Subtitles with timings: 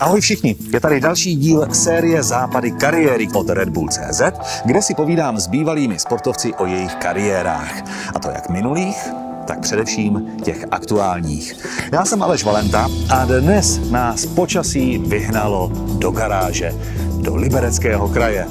[0.00, 4.22] Ahoj všichni, je tady další díl série Západy kariéry od Red Bull CZ,
[4.64, 7.82] kde si povídám s bývalými sportovci o jejich kariérách.
[8.14, 9.08] A to jak minulých,
[9.46, 11.54] tak především těch aktuálních.
[11.92, 16.74] Já jsem Aleš Valenta a dnes nás počasí vyhnalo do garáže,
[17.20, 18.46] do Libereckého kraje.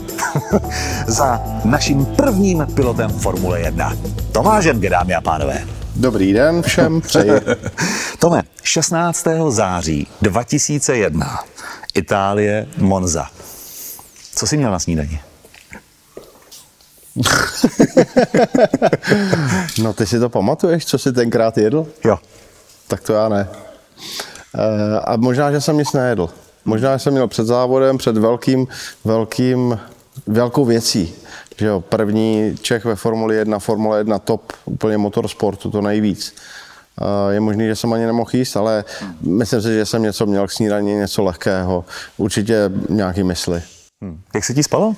[1.07, 3.93] Za naším prvním pilotem Formule 1.
[4.31, 5.67] Tomáš Jenke, dámy a pánové.
[5.95, 7.31] Dobrý den všem, přeji.
[8.19, 9.27] Tome, 16.
[9.49, 11.39] září 2001,
[11.93, 13.27] Itálie, Monza.
[14.35, 15.21] Co jsi měl na snídani?
[19.81, 21.87] no ty si to pamatuješ, co jsi tenkrát jedl?
[22.05, 22.19] Jo.
[22.87, 23.49] Tak to já ne.
[24.55, 26.29] E, a možná, že jsem nic nejedl.
[26.65, 28.67] Možná, že jsem měl před závodem, před velkým,
[29.05, 29.79] velkým,
[30.27, 31.13] velkou věcí.
[31.57, 36.35] Že jo, první Čech ve Formuli 1, Formule 1 top, úplně motorsportu, to nejvíc.
[37.29, 38.85] Je možný, že jsem ani nemohl jíst, ale
[39.21, 41.85] myslím si, že jsem něco měl k snídaní, něco lehkého.
[42.17, 43.61] Určitě nějaký mysli.
[44.03, 44.21] Hmm.
[44.35, 44.95] Jak se ti spalo?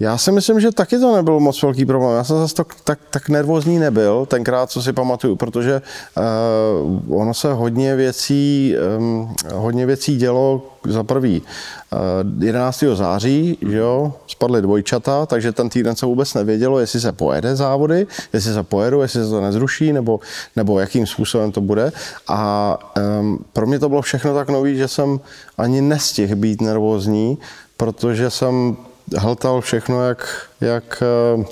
[0.00, 2.16] Já si myslím, že taky to nebyl moc velký problém.
[2.16, 5.82] Já jsem zase tak, tak, tak nervózní nebyl tenkrát, co si pamatuju, protože
[7.08, 11.42] uh, ono se hodně věcí, um, hodně věcí dělo za prvý.
[11.92, 12.84] Uh, 11.
[12.94, 18.06] září, že jo, spadly dvojčata, takže ten týden se vůbec nevědělo, jestli se pojede závody,
[18.32, 20.20] jestli se pojedu, jestli se to nezruší, nebo,
[20.56, 21.92] nebo jakým způsobem to bude.
[22.28, 22.78] A
[23.20, 25.20] um, pro mě to bylo všechno tak nový, že jsem
[25.58, 27.38] ani nestihl být nervózní,
[27.76, 28.76] protože jsem
[29.16, 31.44] hltal všechno jak, jak eh,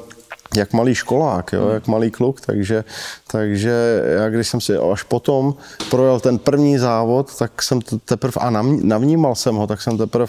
[0.54, 2.84] jak malý školák, jo, jak malý kluk, takže,
[3.26, 5.54] takže já když jsem si až potom
[5.90, 8.50] projel ten první závod, tak jsem to teprve, a
[8.82, 10.26] navnímal jsem ho, tak jsem teprve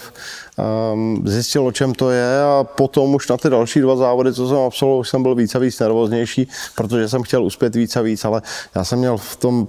[0.92, 4.48] um, zjistil, o čem to je a potom už na ty další dva závody, co
[4.48, 8.02] jsem absolvoval, už jsem byl víc a víc nervóznější, protože jsem chtěl uspět víc a
[8.02, 8.42] víc, ale
[8.74, 9.68] já jsem měl v tom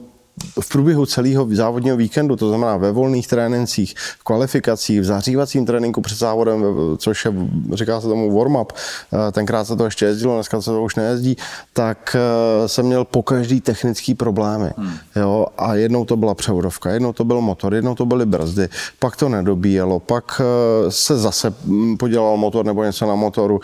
[0.61, 6.01] v průběhu celého závodního víkendu, to znamená ve volných trénincích, v kvalifikacích, v zahřívacím tréninku
[6.01, 6.63] před závodem,
[6.97, 7.33] což je,
[7.73, 11.37] říká se tomu warm-up, eh, tenkrát se to ještě jezdilo, dneska se to už nejezdí,
[11.73, 14.69] tak eh, jsem měl po každý technický problémy.
[14.77, 14.93] Hmm.
[15.15, 15.45] Jo?
[15.57, 18.69] A jednou to byla převodovka, jednou to byl motor, jednou to byly brzdy,
[18.99, 23.59] pak to nedobíjelo, pak eh, se zase hm, podělal motor nebo něco na motoru.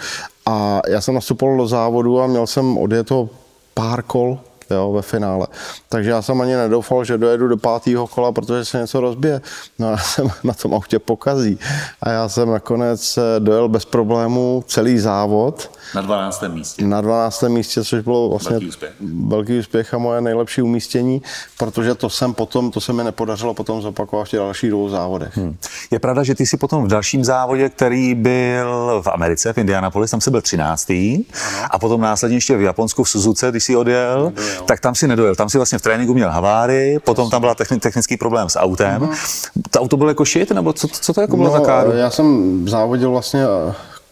[0.46, 3.30] A já jsem nastupoval do závodu a měl jsem odjeto
[3.74, 4.40] pár kol
[4.72, 5.48] jo, ve finále.
[5.90, 9.42] Takže já jsem ani nedoufal, že dojedu do pátého kola, protože se něco rozbije.
[9.80, 11.60] No a já jsem na tom autě pokazí.
[12.02, 15.72] A já jsem nakonec eh, dojel bez problémů celý závod.
[15.96, 16.44] Na 12.
[16.48, 16.86] místě.
[16.86, 17.44] Na 12.
[17.44, 18.92] místě, což bylo vlastně velký úspěch,
[19.28, 21.22] velký úspěch a moje nejlepší umístění,
[21.58, 25.38] protože to jsem potom, to se mi nepodařilo potom zopakovat v těch dalších dvou závodech.
[25.38, 25.58] Hmm.
[25.92, 30.12] Je pravda, že ty si potom v dalším závodě, který byl v Americe, v Indianapolis,
[30.12, 30.90] tam se byl 13.
[30.90, 31.68] Ano.
[31.72, 34.34] a potom následně ještě v Japonsku v Suzuce, když jsi odjel,
[34.66, 35.36] Tak tam si nedojel.
[35.36, 39.02] Tam si vlastně v tréninku měl havárii, potom tam byl technický problém s autem.
[39.02, 39.42] Uh-huh.
[39.70, 41.92] To auto bylo jako shit, nebo co, co to jako bylo no, za káru?
[41.92, 43.46] Já jsem závodil vlastně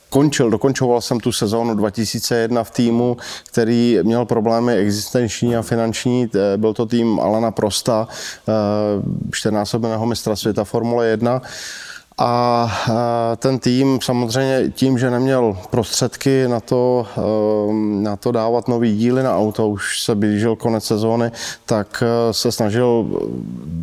[0.10, 3.18] končil, dokončoval jsem tu sezónu 2001 v týmu,
[3.52, 6.30] který měl problémy existenční a finanční.
[6.58, 8.08] Byl to tým Alana Prosta,
[9.34, 11.42] 14 eh, mistra světa Formule 1.
[12.18, 12.72] A
[13.38, 19.24] ten tým samozřejmě tím, že neměl prostředky na to, ehm, na to dávat nový díly
[19.24, 21.32] na auto, už se blížil konec sezóny,
[21.66, 23.06] tak eh, se snažil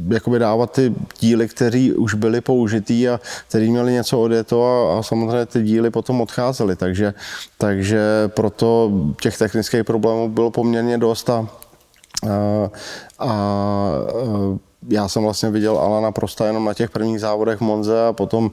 [0.08, 5.02] jakoby dávat ty díly, které už byly použitý a který měli něco odjeto a, a
[5.02, 6.76] samozřejmě ty díly potom odcházely.
[6.76, 7.14] Takže,
[7.58, 8.92] takže proto
[9.22, 11.48] těch technických problémů bylo poměrně dost a,
[12.28, 12.28] a,
[13.18, 13.28] a
[14.88, 18.44] já jsem vlastně viděl Alana Prosta jenom na těch prvních závodech v Monze a potom
[18.44, 18.52] uh,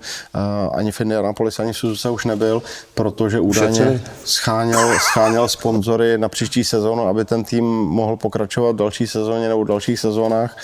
[0.77, 2.61] ani v Indianapolis, ani v Suzuce už nebyl,
[2.93, 9.07] protože údajně scháněl, scháněl sponzory na příští sezónu, aby ten tým mohl pokračovat v další
[9.07, 10.57] sezóně nebo v dalších sezónách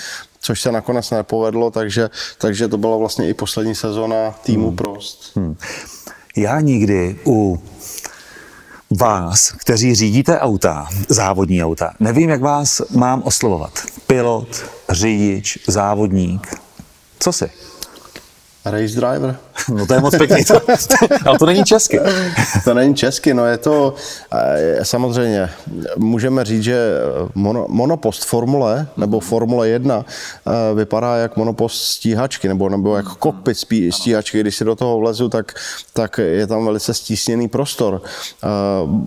[0.45, 4.75] což se nakonec nepovedlo, takže, takže to byla vlastně i poslední sezóna týmu hmm.
[4.75, 5.35] Prost.
[5.35, 5.55] Hmm.
[6.37, 7.59] Já nikdy u
[8.95, 13.71] vás, kteří řídíte auta, závodní auta, nevím, jak vás mám oslovovat.
[14.07, 16.55] Pilot, řidič, závodník.
[17.19, 17.49] Co si?
[18.65, 19.37] Race driver.
[19.69, 20.61] No to je moc pěkný, to,
[21.25, 21.99] ale to není česky.
[22.63, 23.93] To není česky, no je to,
[24.33, 25.49] eh, samozřejmě,
[25.97, 26.77] můžeme říct, že
[27.35, 33.57] mono, monopost Formule, nebo Formule 1, eh, vypadá jak monopost stíhačky, nebo, nebo jak kokpit
[33.89, 34.39] stíhačky.
[34.39, 35.53] Když si do toho vlezu, tak,
[35.93, 38.01] tak je tam velice stísněný prostor.
[38.43, 38.47] Eh,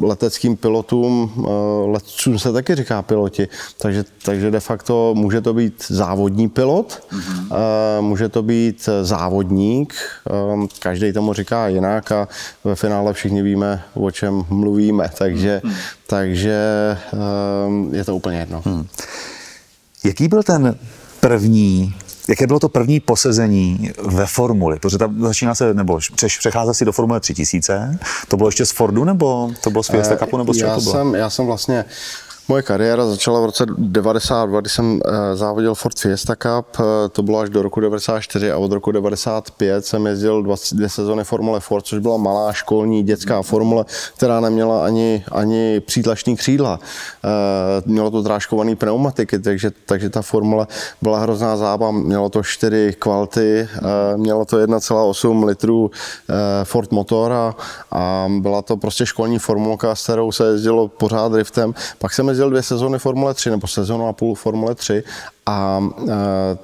[0.07, 1.47] leteckým pilotům,
[1.87, 8.01] letcům se taky říká piloti, takže, takže de facto může to být závodní pilot, mm-hmm.
[8.01, 9.48] může to být závodník,
[10.53, 12.29] Ehm, každý tomu říká jinak a
[12.65, 15.75] ve finále všichni víme, o čem mluvíme, takže, hmm.
[16.06, 16.59] takže
[17.12, 18.62] ehm, je to úplně jedno.
[18.65, 18.87] Hmm.
[20.05, 20.79] Jaký byl ten
[21.21, 21.95] první
[22.29, 24.79] jaké bylo to první posezení ve formuli?
[24.79, 25.99] Protože tam začíná se, nebo
[26.39, 27.99] přechází si do Formule 3000,
[28.29, 30.81] to bylo ještě z Fordu, nebo to bylo z Fiesta Cupu, nebo z čeho to
[30.81, 30.95] bylo?
[30.95, 31.85] Jsem, já jsem vlastně
[32.49, 37.23] Moje kariéra začala v roce 92, kdy jsem eh, závodil Ford Fiesta Cup, eh, to
[37.23, 41.87] bylo až do roku 94 a od roku 95 jsem jezdil dvě sezony Formule Ford,
[41.87, 43.85] což byla malá školní dětská formule,
[44.17, 46.81] která neměla ani, ani přítlačný křídla.
[47.25, 47.29] Eh,
[47.87, 50.67] mělo to drážkovaný pneumatiky, takže, takže ta formule
[51.03, 51.93] byla hrozná zábava.
[51.93, 53.69] Mělo to čtyři kvalty,
[54.17, 55.91] mělo to 1,8 litrů
[56.65, 57.56] Ford motor a,
[57.93, 61.75] a byla to prostě školní formulka, s kterou se jezdilo pořád driftem.
[61.99, 65.02] Pak jsem jezdil dvě sezóny Formule 3, nebo sezónu a půl Formule 3
[65.46, 66.58] a e,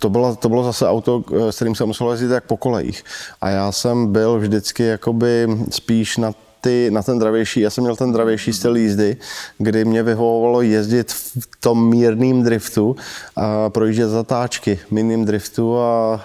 [0.00, 3.04] to bylo, to bylo zase auto, e, s kterým jsem musel jezdit jak po kolejích.
[3.40, 6.32] A já jsem byl vždycky jakoby spíš na
[6.66, 9.16] ty, na ten dravější, já jsem měl ten dravější styl jízdy,
[9.58, 12.96] kdy mě vyhovovalo jezdit v tom mírným driftu
[13.36, 16.20] a projíždět zatáčky mírným driftu a, a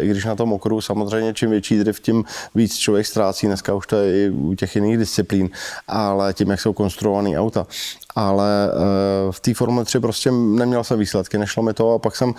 [0.00, 2.24] i když na tom okruhu samozřejmě čím větší drift, tím
[2.54, 3.46] víc člověk ztrácí.
[3.46, 5.50] Dneska už to je i u těch jiných disciplín,
[5.88, 7.66] ale tím, jak jsou konstruované auta
[8.14, 12.16] ale eh, v té Formule 3 prostě neměl jsem výsledky, nešlo mi to a pak
[12.16, 12.34] jsem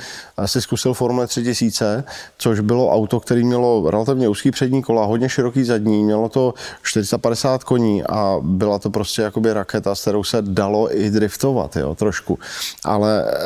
[0.46, 2.04] si zkusil Formule 3000,
[2.38, 7.64] což bylo auto, které mělo relativně úzký přední kola, hodně široký zadní, mělo to 450
[7.64, 12.40] koní a byla to prostě jakoby raketa, s kterou se dalo i driftovat, jo, trošku.
[12.84, 13.40] Ale eh,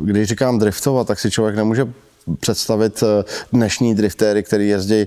[0.00, 1.86] když říkám driftovat, tak si člověk nemůže
[2.40, 5.06] představit eh, dnešní driftéry, který jezdí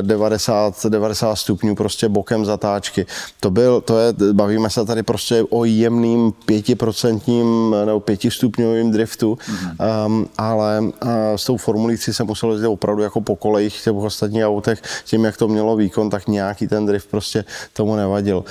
[0.00, 3.06] 90, eh, 90 stupňů prostě bokem zatáčky.
[3.40, 10.06] To byl, to je, bavíme se tady prostě o jemným pětiprocentním nebo pětistupňovým driftu, mm-hmm.
[10.06, 10.90] um, ale uh,
[11.36, 15.36] s tou formulí se musel jezdit opravdu jako po kolejích těch ostatních autech, tím, jak
[15.36, 18.44] to mělo výkon, tak nějaký ten drift prostě tomu nevadil.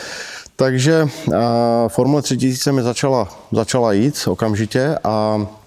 [0.55, 1.33] Takže uh,
[1.88, 5.60] Formule 3000 mi začala, začala jít okamžitě a Eh,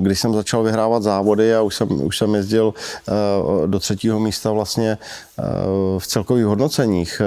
[0.00, 2.74] když jsem začal vyhrávat závody a už jsem, už jsem jezdil
[3.08, 3.12] eh,
[3.66, 4.98] do třetího místa vlastně
[5.38, 5.42] eh,
[5.98, 7.22] v celkových hodnoceních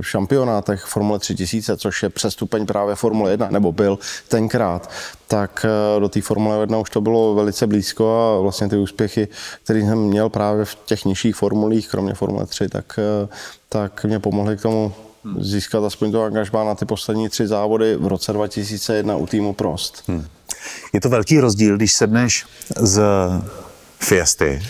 [0.00, 3.98] v šampionátech Formule 3000, což je přestupeň právě Formule 1, nebo byl
[4.28, 4.90] tenkrát,
[5.28, 5.66] tak
[5.98, 9.28] do té Formule 1 už to bylo velice blízko a vlastně ty úspěchy,
[9.64, 12.98] které jsem měl právě v těch nižších formulích, kromě Formule 3, tak,
[13.68, 14.92] tak mě pomohly k tomu
[15.40, 20.02] získat aspoň to angažmá na ty poslední tři závody v roce 2001 u týmu Prost.
[20.08, 20.26] Hmm.
[20.92, 22.46] Je to velký rozdíl, když sedneš
[22.76, 23.02] z
[23.98, 24.62] Fiesty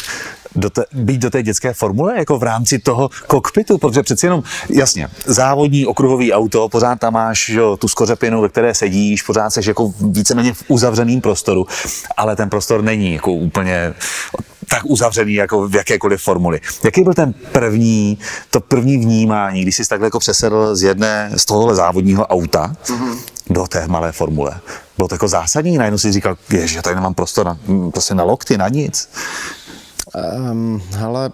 [0.57, 4.43] do te, být do té dětské formule, jako v rámci toho kokpitu, protože přeci jenom,
[4.69, 9.67] jasně, závodní okruhový auto, pořád tam máš jo, tu skořepinu, ve které sedíš, pořád seš
[9.67, 11.67] jako víceméně v uzavřeném prostoru,
[12.17, 13.95] ale ten prostor není jako úplně
[14.69, 16.61] tak uzavřený jako v jakékoliv formuli.
[16.85, 18.19] Jaký byl ten první,
[18.51, 23.19] to první vnímání, když jsi takhle jako přesedl z jedné, z tohohle závodního auta mm-hmm.
[23.51, 24.61] do té malé formule?
[24.97, 25.79] Bylo to jako zásadní?
[25.79, 27.59] Najednou si říkal, že tady nemám prostor na,
[27.91, 29.11] prostě na lokty, na nic.
[30.51, 31.31] Um, hele,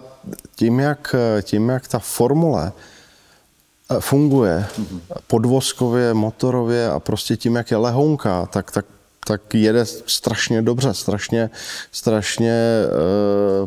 [0.55, 2.71] tím jak, tím, jak ta formule
[3.91, 4.99] eh, funguje mm-hmm.
[5.27, 8.85] podvozkově, motorově a prostě tím, jak je lehonká, tak, tak
[9.27, 11.49] tak jede strašně dobře, strašně,
[11.91, 12.87] strašně e,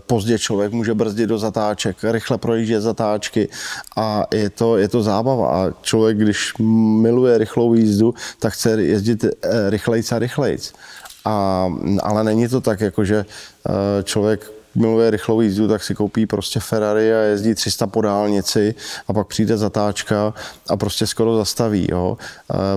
[0.07, 3.49] pozdě člověk může brzdit do zatáček, rychle projíždět zatáčky
[3.97, 6.53] a je to, je to zábava a člověk, když
[7.01, 9.31] miluje rychlou jízdu, tak chce jezdit e,
[9.71, 10.73] rychlejc a rychlejc.
[11.25, 11.69] A,
[12.03, 16.61] ale není to tak, jako že e, člověk miluje rychlou jízdu, tak si koupí prostě
[16.61, 18.75] Ferrari a jezdí 300 po dálnici
[19.09, 20.35] a pak přijde zatáčka
[20.69, 21.87] a prostě skoro zastaví.
[21.91, 22.19] Jo.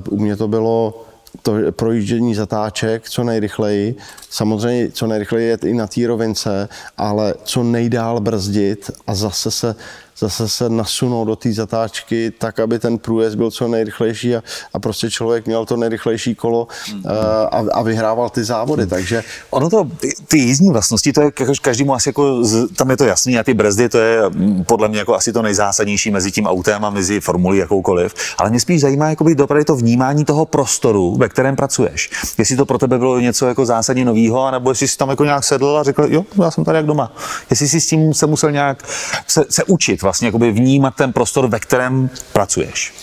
[0.10, 1.06] U mě to bylo
[1.42, 3.96] to projíždění zatáček co nejrychleji.
[4.30, 9.76] Samozřejmě co nejrychleji je i na té rovince, ale co nejdál brzdit a zase se
[10.20, 14.80] zase se nasunou do té zatáčky tak, aby ten průjezd byl co nejrychlejší a, a
[14.80, 17.04] prostě člověk měl to nejrychlejší kolo mm.
[17.52, 18.90] a, a vyhrával ty závody, mm.
[18.90, 19.24] takže...
[19.50, 19.88] Ono to,
[20.28, 22.44] ty jízdní vlastnosti, to je každému asi jako,
[22.76, 25.42] tam je to jasný a ty brzdy, to je mm, podle mě jako asi to
[25.42, 29.76] nejzásadnější mezi tím autem a mezi formulí jakoukoliv, ale mě spíš zajímá jako dopravy to
[29.76, 32.10] vnímání toho prostoru, ve kterém pracuješ.
[32.38, 35.44] Jestli to pro tebe bylo něco jako zásadně nového, nebo jestli jsi tam jako nějak
[35.44, 37.14] sedl a řekl, jo, já jsem tady jak doma.
[37.50, 38.84] Jestli jsi s tím se musel nějak
[39.28, 42.94] se, se učit vlastně jakoby vnímat ten prostor, ve kterém pracuješ.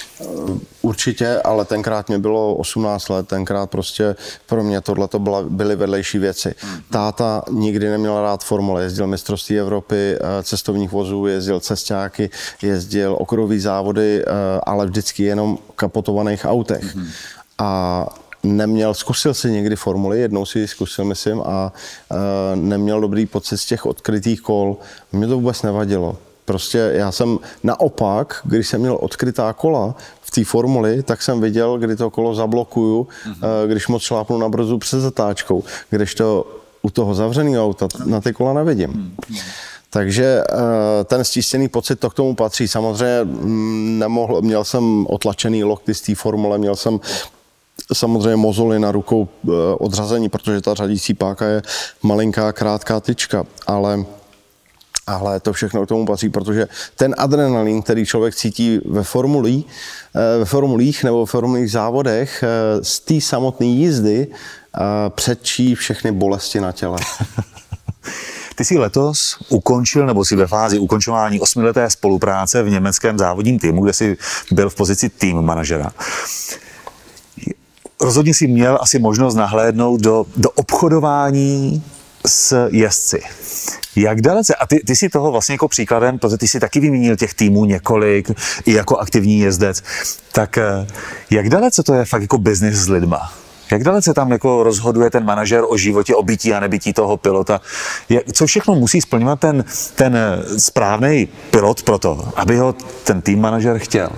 [0.83, 6.19] Určitě, ale tenkrát mě bylo 18 let, tenkrát prostě pro mě tohle to byly vedlejší
[6.19, 6.55] věci.
[6.91, 12.31] Táta nikdy neměl rád formule, jezdil mistrovství Evropy, eh, cestovních vozů, jezdil cestáky,
[12.63, 14.31] jezdil okruhové závody, eh,
[14.67, 16.97] ale vždycky jenom kapotovaných autech.
[17.59, 18.07] A
[18.47, 21.73] neměl, zkusil si někdy formuli, jednou si ji zkusil, myslím, a
[22.53, 24.77] e, neměl dobrý pocit z těch odkrytých kol.
[25.13, 26.19] Mě to vůbec nevadilo.
[26.47, 31.79] Prostě já jsem naopak, když jsem měl odkrytá kola v té formuli, tak jsem viděl,
[31.79, 33.67] kdy to kolo zablokuju, mm-hmm.
[33.67, 35.65] když moc šlápnu na brzu před zatáčkou.
[35.91, 36.47] Když to
[36.83, 39.17] u toho zavřeného auta na ty kola nevidím.
[39.91, 40.43] Takže
[41.05, 42.69] ten stístěný pocit to k tomu patří.
[42.69, 47.01] Samozřejmě mm, nemohl, měl jsem otlačený lokty z té formule, měl jsem
[47.93, 49.29] samozřejmě mozoly na rukou
[49.79, 51.63] odřazení, protože ta řadící páka je
[52.03, 54.05] malinká, krátká tyčka, ale
[55.07, 59.65] ale to všechno k tomu patří, protože ten adrenalin, který člověk cítí ve formulí,
[60.15, 62.49] eh, ve formulích nebo ve formulích závodech eh,
[62.85, 66.99] z té samotné jízdy eh, předčí všechny bolesti na těle.
[68.55, 73.83] Ty jsi letos ukončil, nebo si ve fázi ukončování osmileté spolupráce v německém závodním týmu,
[73.83, 74.17] kde jsi
[74.51, 75.93] byl v pozici tým manažera.
[78.01, 81.83] Rozhodně si měl asi možnost nahlédnout do, do obchodování
[82.27, 83.21] s jezdci.
[83.97, 87.17] Jak dalece, a ty, ty si toho vlastně jako příkladem, protože ty si taky vyměnil
[87.17, 88.31] těch týmů několik,
[88.67, 89.83] i jako aktivní jezdec,
[90.33, 90.87] tak eh,
[91.31, 93.33] jak dalece to je fakt jako biznis s lidma?
[93.71, 97.61] Jak dalece tam jako rozhoduje ten manažer o životě, o bytí a nebytí toho pilota?
[98.09, 99.65] Jak, co všechno musí splňovat ten,
[99.95, 104.11] ten eh, správný pilot pro to, aby ho ten tým manažer chtěl?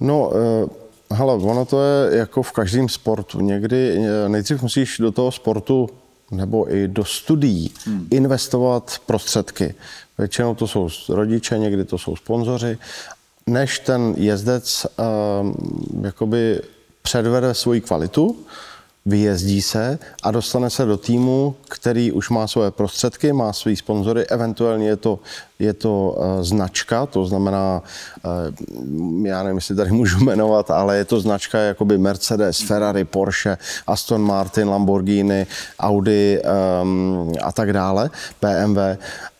[0.00, 0.82] No, uh...
[1.14, 3.40] Hele, ono to je jako v každém sportu.
[3.40, 5.88] Někdy nejdřív musíš do toho sportu
[6.32, 8.08] nebo i do studií hmm.
[8.10, 9.74] investovat prostředky.
[10.18, 12.78] Většinou to jsou rodiče, někdy to jsou sponzoři,
[13.46, 16.60] než ten jezdec uh, jakoby
[17.02, 18.36] předvede svoji kvalitu,
[19.06, 24.26] vyjezdí se a dostane se do týmu, který už má své prostředky, má své sponzory,
[24.26, 25.18] eventuálně je to,
[25.58, 27.82] je to uh, značka, to znamená,
[28.24, 33.58] uh, já nevím, jestli tady můžu jmenovat, ale je to značka jakoby Mercedes, Ferrari, Porsche,
[33.86, 35.46] Aston Martin, Lamborghini,
[35.80, 36.42] Audi
[36.82, 38.78] um, a tak dále, BMW.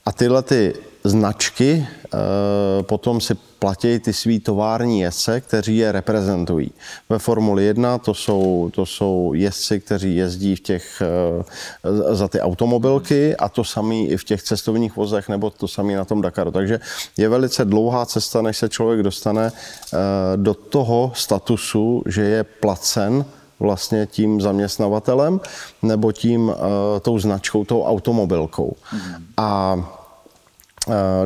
[0.07, 6.73] A tyhle ty značky uh, potom si platí ty svý tovární jezdce, kteří je reprezentují.
[7.09, 12.41] Ve Formuli 1 to jsou, to jsou jezdci, kteří jezdí v těch, eh, za ty
[12.41, 16.51] automobilky a to samý i v těch cestovních vozech nebo to samý na tom Dakaru.
[16.51, 16.81] Takže
[17.17, 19.97] je velice dlouhá cesta, než se člověk dostane eh,
[20.37, 23.25] do toho statusu, že je placen
[23.61, 25.41] vlastně tím zaměstnavatelem
[25.83, 28.75] nebo tím eh, tou značkou, tou automobilkou.
[28.93, 29.01] Mm.
[29.37, 29.79] A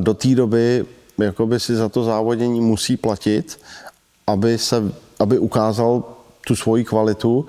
[0.01, 0.87] do té doby
[1.19, 3.61] jakoby si za to závodění musí platit,
[4.27, 6.05] aby, se, aby ukázal
[6.47, 7.47] tu svoji kvalitu.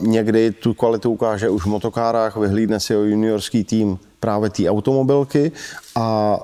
[0.00, 5.52] Někdy tu kvalitu ukáže už v motokárách, vyhlídne si o juniorský tým právě té automobilky
[5.94, 6.38] a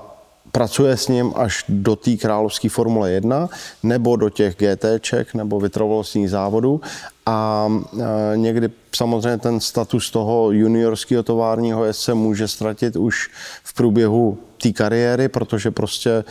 [0.51, 3.49] pracuje s ním až do té královské Formule 1
[3.83, 6.81] nebo do těch GTček nebo vytrvalostních závodů
[7.25, 7.67] a
[8.35, 13.29] někdy samozřejmě ten status toho juniorského továrního jezdce může ztratit už
[13.63, 16.23] v průběhu té kariéry, protože prostě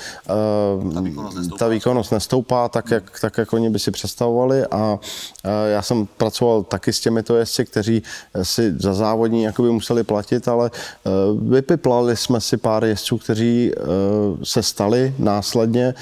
[0.82, 4.66] uh, ta, výkonnost ta výkonnost nestoupá tak, jak, tak, jak oni by si představovali.
[4.70, 8.02] A uh, já jsem pracoval taky s těmito jezdci, kteří
[8.42, 14.42] si za závodní jakoby museli platit, ale uh, vypiplali jsme si pár jezdců, kteří uh,
[14.42, 15.94] se stali následně.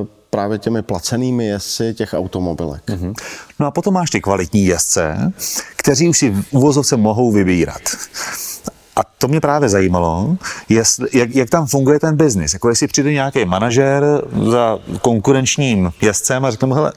[0.00, 2.82] Uh, právě těmi placenými jezdci těch automobilek.
[2.86, 3.12] Mm-hmm.
[3.60, 5.32] No a potom máš ty kvalitní jezdce,
[5.76, 7.82] kteří už si uvozovce mohou vybírat.
[8.96, 10.36] A to mě právě zajímalo,
[10.68, 12.52] jestli, jak, jak tam funguje ten biznis.
[12.52, 14.04] Jako jestli přijde nějaký manažer
[14.50, 16.92] za konkurenčním jezdcem a řekne mu, hele,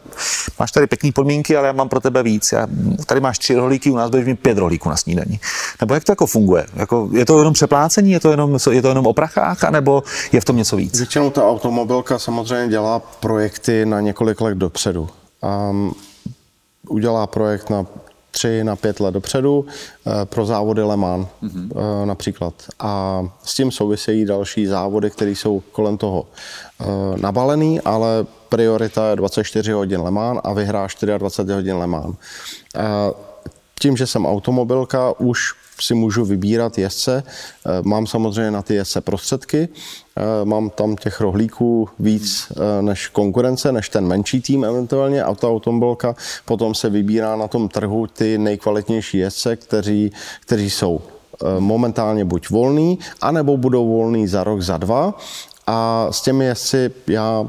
[0.59, 2.51] máš tady pěkné podmínky, ale já mám pro tebe víc.
[2.51, 2.67] Já,
[3.05, 5.39] tady máš tři rohlíky, u nás budeš mít pět rohlíků na snídaní.
[5.81, 6.65] Nebo jak to jako funguje?
[6.75, 10.41] Jako, je to jenom přeplácení, je to jenom, je to jenom o prachách, anebo je
[10.41, 10.97] v tom něco víc?
[10.97, 15.09] Většinou ta automobilka samozřejmě dělá projekty na několik let dopředu.
[15.69, 15.93] Um,
[16.89, 17.85] udělá projekt na
[18.37, 22.05] tři na pět let dopředu eh, pro závody Le Mans mm-hmm.
[22.05, 22.53] například.
[22.79, 26.85] A s tím souvisejí další závody, které jsou kolem toho eh,
[27.17, 32.15] nabalený, ale priorita je 24 hodin Le Mans a vyhrá 24 hodin Le Mans.
[33.79, 37.23] Tím, že jsem automobilka, už si můžu vybírat jezdce.
[37.23, 39.69] Eh, mám samozřejmě na ty jezdce prostředky,
[40.17, 45.35] eh, mám tam těch rohlíků víc eh, než konkurence, než ten menší tým eventuálně a
[45.35, 46.15] ta automobilka
[46.45, 51.01] potom se vybírá na tom trhu ty nejkvalitnější jezdce, kteří, kteří jsou
[51.59, 55.13] momentálně buď volný, anebo budou volný za rok, za dva
[55.67, 57.47] a s těmi jezdci já uh,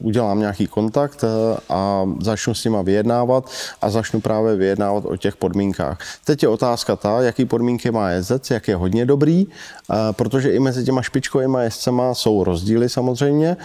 [0.00, 3.50] udělám nějaký kontakt uh, a začnu s nimi vyjednávat
[3.82, 5.98] a začnu právě vyjednávat o těch podmínkách.
[6.24, 10.58] Teď je otázka ta, jaký podmínky má jezdec, jak je hodně dobrý, uh, protože i
[10.58, 13.56] mezi těma špičkovými jezdcema jsou rozdíly samozřejmě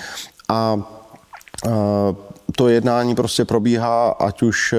[0.49, 0.81] a
[2.55, 4.75] to jednání prostě probíhá, ať už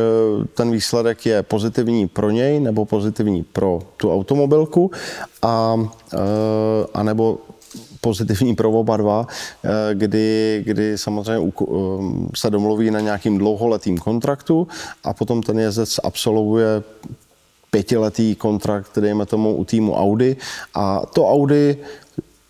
[0.54, 4.90] ten výsledek je pozitivní pro něj nebo pozitivní pro tu automobilku
[5.42, 5.76] a,
[6.94, 7.38] a nebo
[8.06, 11.66] pozitivní pro oba dva, eh, kdy, kdy samozřejmě eh,
[12.36, 14.68] se domluví na nějakým dlouholetým kontraktu
[15.04, 16.82] a potom ten jezdec absolvuje
[17.70, 20.36] pětiletý kontrakt, dejme tomu, u týmu Audi
[20.74, 21.76] a to Audi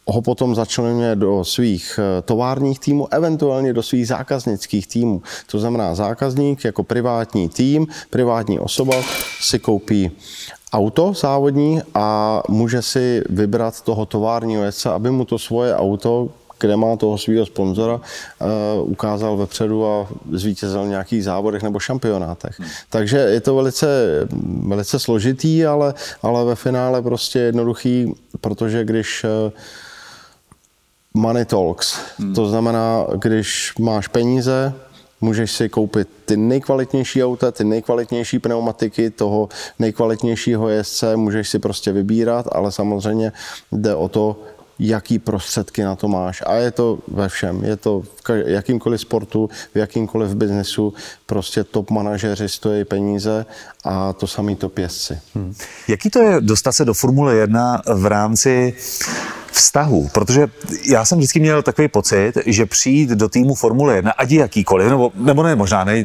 [0.07, 5.23] ho potom začlenuje do svých eh, továrních týmů, eventuálně do svých zákaznických týmů.
[5.51, 8.95] To znamená, zákazník jako privátní tým, privátní osoba
[9.41, 10.11] si koupí
[10.73, 16.77] auto závodní a může si vybrat toho továrního jezdce, aby mu to svoje auto, kde
[16.77, 22.61] má toho svého sponzora, uh, ukázal vepředu a zvítězil v nějakých závodech nebo šampionátech.
[22.61, 22.69] Hmm.
[22.91, 23.87] Takže je to velice,
[24.67, 29.53] velice složitý, ale, ale ve finále prostě jednoduchý, protože když uh,
[31.15, 31.99] money talks.
[32.19, 32.35] Hmm.
[32.35, 34.73] To znamená, když máš peníze,
[35.21, 41.93] můžeš si koupit ty nejkvalitnější auta, ty nejkvalitnější pneumatiky, toho nejkvalitnějšího jezdce, můžeš si prostě
[41.93, 43.33] vybírat, ale samozřejmě
[43.73, 44.37] jde o to,
[44.79, 46.43] jaký prostředky na to máš.
[46.47, 47.65] A je to ve všem.
[47.65, 50.95] Je to v jakýmkoliv sportu, v jakýmkoliv biznesu.
[51.27, 53.47] Prostě top manažeři stojí peníze
[53.85, 55.19] a to samý top jezdci.
[55.35, 55.55] Hmm.
[55.89, 58.75] Jaký to je dostat se do Formule 1 v rámci
[59.57, 60.47] vztahu, protože
[60.85, 65.13] já jsem vždycky měl takový pocit, že přijít do týmu Formule 1, ať jakýkoliv, nebo,
[65.15, 66.05] nebo ne možná, ne,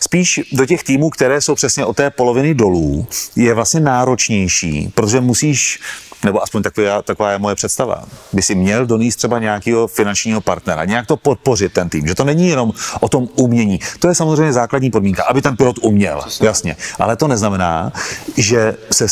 [0.00, 5.20] spíš do těch týmů, které jsou přesně od té poloviny dolů, je vlastně náročnější, protože
[5.20, 5.80] musíš
[6.24, 10.84] nebo aspoň taková, taková je moje představa, by si měl donést třeba nějakého finančního partnera,
[10.84, 13.80] nějak to podpořit ten tým, že to není jenom o tom umění.
[13.98, 16.46] To je samozřejmě základní podmínka, aby ten pilot uměl, Přesně.
[16.46, 16.76] jasně.
[16.98, 17.92] Ale to neznamená,
[18.36, 19.06] že se,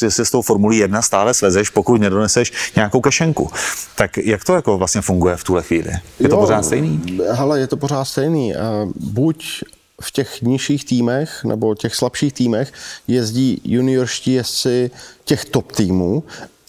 [0.00, 3.00] že se s tou Formulí 1 stále svezeš, pokud nedoneseš nějakou
[3.32, 3.50] kešenku.
[3.96, 5.90] Tak jak to jako vlastně funguje v tuhle chvíli?
[5.90, 7.20] Je jo, to pořád stejný?
[7.30, 8.54] Hele, je to pořád stejný.
[8.96, 9.64] Buď
[10.00, 12.72] v těch nižších týmech nebo těch slabších týmech
[13.08, 14.90] jezdí juniorští jezdci
[15.24, 16.24] těch top týmů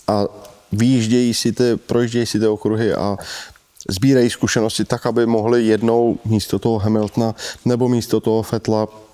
[0.07, 0.25] a
[0.71, 3.17] vyjíždějí si ty, projíždějí si ty okruhy a
[3.89, 9.12] sbírají zkušenosti tak, aby mohli jednou místo toho Hamiltona nebo místo toho Fetla eh,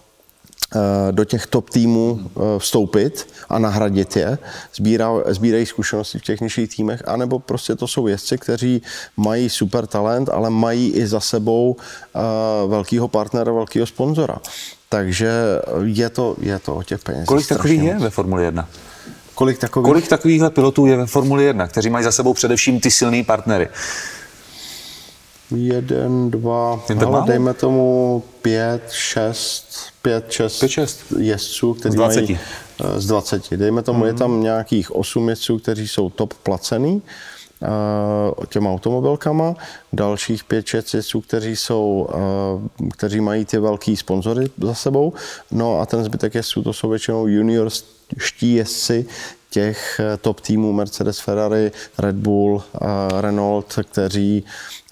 [1.11, 4.37] do těch top týmů eh, vstoupit a nahradit je,
[4.75, 8.81] Sbírá, sbírají zkušenosti v těch nižších týmech, anebo prostě to jsou jezdci, kteří
[9.17, 12.19] mají super talent, ale mají i za sebou eh,
[12.67, 14.37] velkého partnera, velkého sponzora.
[14.89, 15.31] Takže
[15.83, 17.27] je to, je to o těch penězích.
[17.27, 18.67] Kolik takových je ve Formuli 1?
[19.35, 19.85] Kolik takových?
[19.85, 23.67] Kolik takovýchhle pilotů je ve Formuli 1, kteří mají za sebou především ty silný partnery?
[25.55, 31.03] Jeden, dva, ale dejme tomu pět, šest, pět, šest, pět, šest.
[31.17, 32.21] jezdců, kteří z 20.
[32.21, 32.39] mají
[32.83, 33.53] eh, z 20.
[33.53, 34.05] Dejme tomu, mm-hmm.
[34.05, 34.19] je mhm.
[34.19, 37.01] tam nějakých osm jezdců, kteří jsou top placený
[37.61, 39.55] uh, těma automobilkama,
[39.93, 42.09] dalších pět, šest jezdců, kteří jsou,
[42.79, 45.13] uh, kteří mají ty velký sponzory za sebou,
[45.51, 47.83] no a ten zbytek jezdců to jsou většinou juniors
[48.41, 49.05] jezdci
[49.49, 52.63] těch eh, top týmů Mercedes, Ferrari, Red Bull,
[53.21, 54.45] Renault, kteří,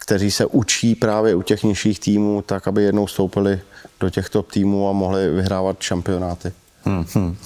[0.07, 3.59] kteří se učí právě u těch nižších týmů, tak aby jednou vstoupili
[3.99, 6.51] do těch top týmů a mohli vyhrávat šampionáty.
[6.83, 7.37] Hmm, hmm.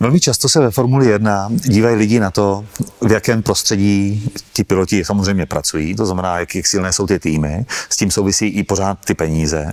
[0.00, 2.64] Velmi často se ve Formuli 1 dívají lidi na to,
[3.00, 7.66] v jakém prostředí ti piloti samozřejmě pracují, to znamená, jak, jak silné jsou ty týmy,
[7.88, 9.72] s tím souvisí i pořád ty peníze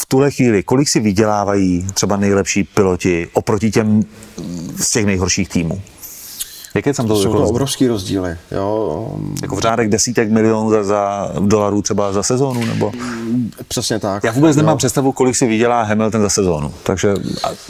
[0.00, 4.02] v tuhle chvíli, kolik si vydělávají třeba nejlepší piloti oproti těm
[4.76, 5.82] z těch nejhorších týmů?
[6.74, 8.36] Jaké tam to Jsou to obrovský rozdíly.
[8.50, 9.08] Jo.
[9.42, 12.64] Jako v řádech desítek milionů za, za dolarů třeba za sezónu?
[12.66, 12.92] Nebo?
[13.68, 14.24] Přesně tak.
[14.24, 14.76] Já vůbec nemám jo.
[14.78, 16.74] představu, kolik si vydělá Hamilton za sezónu.
[16.82, 17.14] Takže...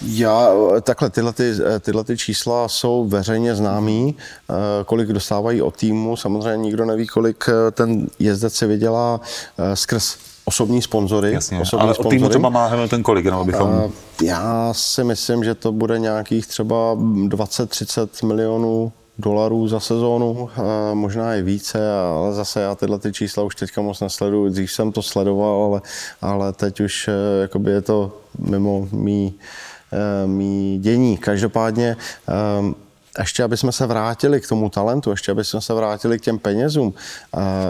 [0.02, 0.48] Já,
[0.82, 4.16] takhle, tyhle, ty, tyhle ty čísla jsou veřejně známý,
[4.50, 6.16] eh, kolik dostávají od týmu.
[6.16, 9.20] Samozřejmě nikdo neví, kolik eh, ten jezdec si vydělá
[9.58, 11.32] eh, skrz osobní sponzory.
[11.32, 12.16] Jasně, osobní ale sponzory.
[12.16, 13.92] týmu třeba má Hamilton kolik, jenom abychom...
[14.22, 20.50] Já si myslím, že to bude nějakých třeba 20-30 milionů dolarů za sezónu,
[20.94, 24.48] možná i více, ale zase já tyhle ty čísla už teďka moc nesleduju.
[24.48, 25.80] Dřív jsem to sledoval, ale,
[26.22, 29.34] ale teď už eh, jakoby je to mimo mý,
[29.92, 31.16] eh, mý dění.
[31.16, 31.96] Každopádně
[32.28, 32.74] eh,
[33.18, 36.38] ještě aby jsme se vrátili k tomu talentu, ještě aby jsme se vrátili k těm
[36.38, 36.94] penězům,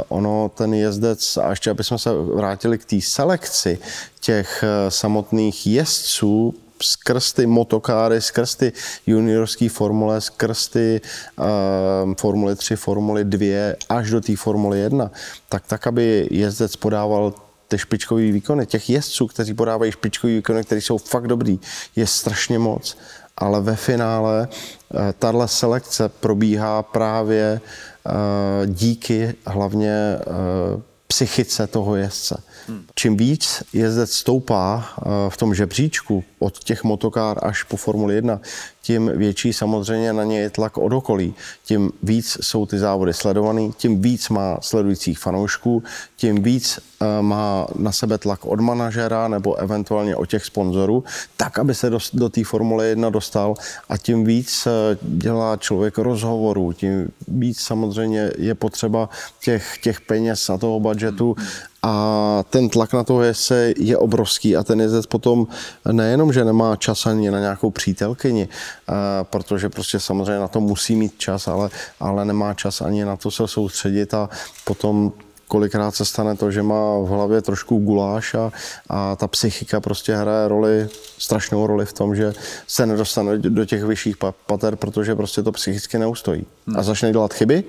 [0.09, 3.79] ono ten jezdec a ještě aby jsme se vrátili k té selekci
[4.21, 8.73] těch uh, samotných jezdců, skrz ty motokáry, skrz ty
[9.07, 11.01] juniorské formule, skrz ty
[11.39, 15.11] uh, Formule 3, Formule 2 až do té Formule 1,
[15.49, 17.35] tak tak, aby jezdec podával
[17.69, 18.67] ty špičkové výkony.
[18.67, 21.61] Těch jezdců, kteří podávají špičkové výkony, které jsou fakt dobrý,
[21.97, 22.97] je strašně moc
[23.37, 32.43] ale ve finále eh, tahle selekce probíhá právě eh, díky hlavně eh, psychice toho jezdce.
[32.69, 32.85] Hmm.
[32.95, 34.89] Čím víc jezdec stoupá
[35.29, 38.41] v tom žebříčku od těch motokár až po Formuli 1,
[38.85, 41.35] tím větší samozřejmě na ně je tlak od okolí.
[41.65, 45.83] Tím víc jsou ty závody sledovaný, tím víc má sledujících fanoušků,
[46.17, 51.05] tím víc eh, má na sebe tlak od manažera nebo eventuálně od těch sponzorů,
[51.37, 53.55] tak, aby se do, do té Formule 1 dostal
[53.89, 59.09] a tím víc eh, dělá člověk rozhovorů, tím víc samozřejmě je potřeba
[59.41, 61.37] těch, těch peněz a toho budžetu
[61.85, 65.47] a ten tlak na toho jezdce je obrovský a ten jezdec potom
[65.93, 70.97] nejenom, že nemá čas ani na nějakou přítelkyni, eh, protože prostě samozřejmě na to musí
[70.97, 71.71] mít čas, ale,
[72.01, 74.29] ale nemá čas ani na to se soustředit a
[74.65, 75.13] potom
[75.49, 78.53] kolikrát se stane to, že má v hlavě trošku guláš a,
[78.89, 82.33] a ta psychika prostě hraje roli, strašnou roli v tom, že
[82.67, 84.17] se nedostane do těch vyšších
[84.47, 86.47] pater, protože prostě to psychicky neustojí.
[86.77, 87.65] A začne dělat chyby,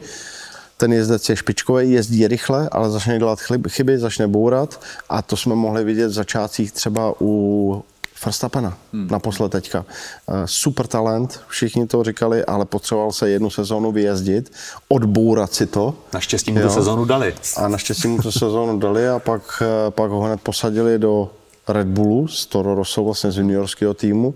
[0.78, 5.56] ten jezdec je špičkový, jezdí rychle, ale začne dělat chyby, začne bourat a to jsme
[5.56, 7.84] mohli vidět v začátcích třeba u
[8.26, 9.08] Verstappena hmm.
[9.12, 9.86] naposled teďka.
[10.30, 14.52] Eh, super talent, všichni to říkali, ale potřeboval se jednu sezónu vyjezdit,
[14.88, 15.94] odbourat si to.
[16.14, 17.34] Naštěstí mu tu sezónu dali.
[17.58, 21.32] A naštěstí mu tu sezónu dali a pak, eh, pak ho hned posadili do
[21.68, 24.36] Red Bullu z Toro Rosso, vlastně z juniorského týmu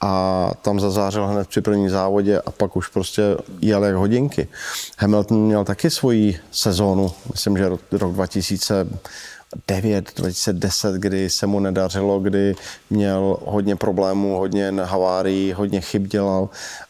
[0.00, 3.22] a tam zazářil hned při první závodě a pak už prostě
[3.60, 4.48] jel jak hodinky.
[4.98, 12.20] Hamilton měl taky svoji sezónu, myslím, že rok, rok 2009, 2010, kdy se mu nedařilo,
[12.20, 12.54] kdy
[12.90, 16.48] měl hodně problémů, hodně havárií, hodně chyb dělal,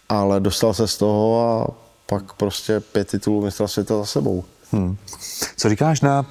[0.08, 1.66] ale dostal se z toho a
[2.06, 4.44] pak prostě pět titulů mistra světa za sebou.
[4.72, 4.96] Hmm.
[5.56, 6.26] Co říkáš na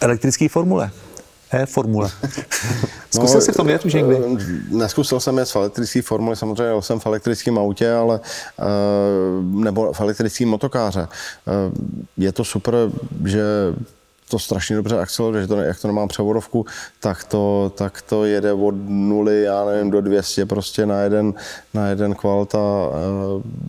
[0.00, 0.90] elektrické formule?
[1.50, 2.10] E-formule.
[3.10, 4.16] Zkusil no, jsi v tom jet už někdy?
[4.16, 4.36] Eh,
[4.68, 8.20] neskusil jsem jet v elektrické formule, samozřejmě jel jsem v elektrickém autě, ale
[8.58, 8.64] eh,
[9.42, 11.08] nebo v elektrickém motokáře.
[11.08, 11.50] Eh,
[12.16, 12.74] je to super,
[13.24, 13.42] že
[14.28, 16.66] to strašně dobře akceleruje, že to, jak to nemám převodovku,
[17.00, 21.34] tak to, tak to jede od nuly, já nevím, do 200 prostě na jeden,
[21.74, 22.58] na jeden kvalta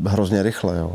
[0.05, 0.77] hrozně rychle.
[0.77, 0.93] Jo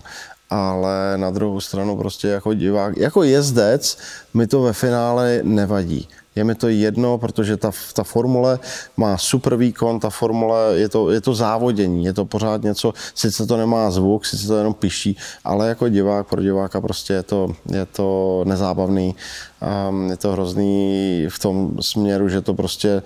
[0.50, 3.98] ale na druhou stranu prostě jako divák, jako jezdec
[4.34, 6.08] mi to ve finále nevadí.
[6.40, 8.58] Je mi to jedno, protože ta, ta formule
[8.96, 13.46] má super výkon, ta formule, je to, je to závodění, je to pořád něco, sice
[13.46, 17.52] to nemá zvuk, sice to jenom piší, ale jako divák, pro diváka prostě je to,
[17.72, 19.14] je to nezábavný,
[19.60, 23.02] um, je to hrozný v tom směru, že to prostě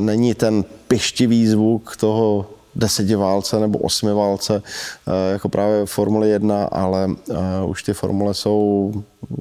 [0.00, 7.70] není ten pištivý zvuk toho desetiválce nebo osmiválce, eh, jako právě Formule 1, ale uh,
[7.70, 8.92] už ty formule jsou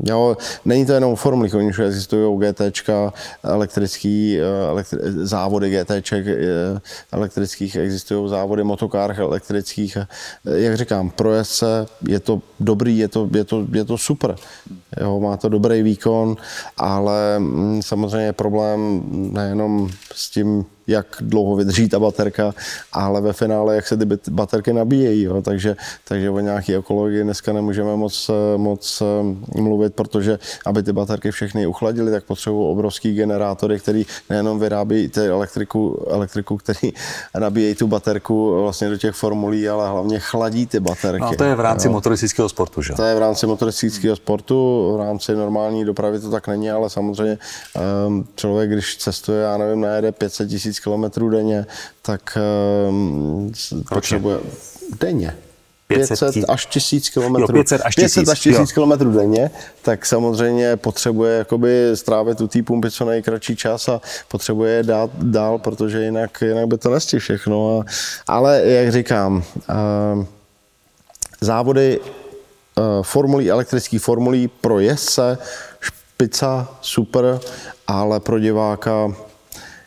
[0.06, 3.14] Jo, není to jenom formulích, oni už existují GTčka,
[3.44, 6.36] elektrický, eh, elektri, závody GTček eh,
[7.12, 9.98] elektrických, existují závody motokár elektrických.
[10.46, 14.36] Jak říkám, pro jezdce je to dobrý, je to, je to, je to super.
[15.02, 16.38] Jo, má to dobrý výkon,
[16.78, 22.54] ale mm, samozřejmě je problém nejenom s tím, jak dlouho vydrží ta baterka,
[22.94, 25.24] ale ve finále, jak se ty baterky nabíjejí.
[25.24, 25.42] Jo.
[25.42, 25.76] Takže,
[26.08, 29.04] takže o nějaké ekologii dneska nemůžeme moc, moc
[29.56, 35.28] mluvit, protože aby ty baterky všechny uchladily, tak potřebují obrovský generátory, který nejenom vyrábí ty
[35.28, 36.94] elektriku, elektriku, který
[37.40, 41.22] nabíjejí tu baterku vlastně do těch formulí, ale hlavně chladí ty baterky.
[41.22, 41.94] No a to je v rámci jo.
[41.94, 42.94] motoristického sportu, že?
[42.94, 47.38] To je v rámci motoristického sportu, v rámci normální dopravy to tak není, ale samozřejmě
[48.08, 51.66] um, člověk, když cestuje, já nevím, najede 500 tisíc kilometrů denně,
[52.02, 52.38] tak
[52.90, 53.52] um,
[53.90, 54.40] potřebuje
[55.00, 55.36] denně.
[55.94, 57.36] 500, 500 až 1000 km.
[57.36, 62.48] Jo, 500 až 1000, 500 až 1000 km denně, tak samozřejmě potřebuje jakoby strávit u
[62.48, 66.90] té pumpy co nejkratší čas a potřebuje je dát dál, protože jinak, jinak by to
[66.90, 67.80] nestihl všechno.
[67.80, 67.86] A,
[68.28, 69.44] ale jak říkám,
[70.16, 70.26] uh,
[71.42, 75.38] závody uh, formulí, elektrický formulí pro jezdce,
[75.80, 77.40] špica, super,
[77.88, 79.14] ale pro diváka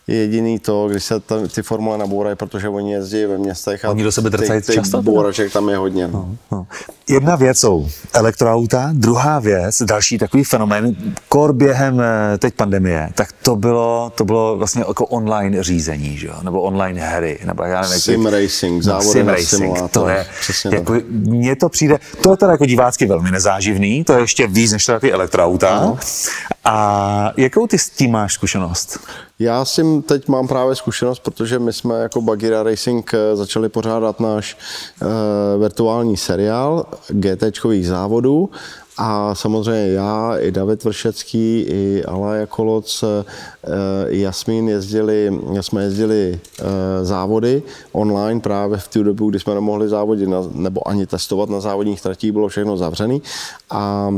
[0.06, 3.90] je jediný to, když se tam, ty formule nabourají, protože oni jezdí ve městech a
[3.90, 5.02] oni do sebe drcají často?
[5.02, 6.08] Bouraček tam je hodně.
[6.08, 6.36] No.
[6.52, 6.66] No.
[7.08, 10.96] Jedna věc jsou elektroauta, druhá věc, další takový fenomén,
[11.28, 16.26] kor během eh, teď pandemie, tak to bylo, to bylo vlastně jako online řízení, že
[16.26, 16.34] jo?
[16.42, 20.08] nebo online hry, nebo já nevím, sim jaký, racing, no, závody sim na racing, to
[20.08, 20.26] je,
[20.72, 24.72] jako, mně to přijde, to je teda jako divácky velmi nezáživný, to je ještě víc
[24.72, 25.80] než teda ty elektroauta.
[25.80, 25.98] No.
[26.64, 28.98] A jakou ty s tím máš zkušenost?
[29.38, 34.20] Já si teď mám právě zkušenost, protože my jsme jako Bagira Racing eh, začali pořádat
[34.20, 34.56] náš
[35.02, 37.44] uh, virtuální seriál GT
[37.82, 38.50] závodů
[38.98, 43.24] a samozřejmě já, i David Vršecký, i Alaja Koloc, eh,
[44.08, 46.40] i Jasmín jezdili, jsme jezdili
[47.02, 52.00] závody online právě v té dobu, kdy jsme nemohli závodit nebo ani testovat na závodních
[52.00, 53.22] tratích, bylo všechno zavřený.
[53.70, 54.08] A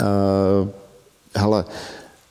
[0.00, 0.68] uh,
[1.36, 1.64] hele,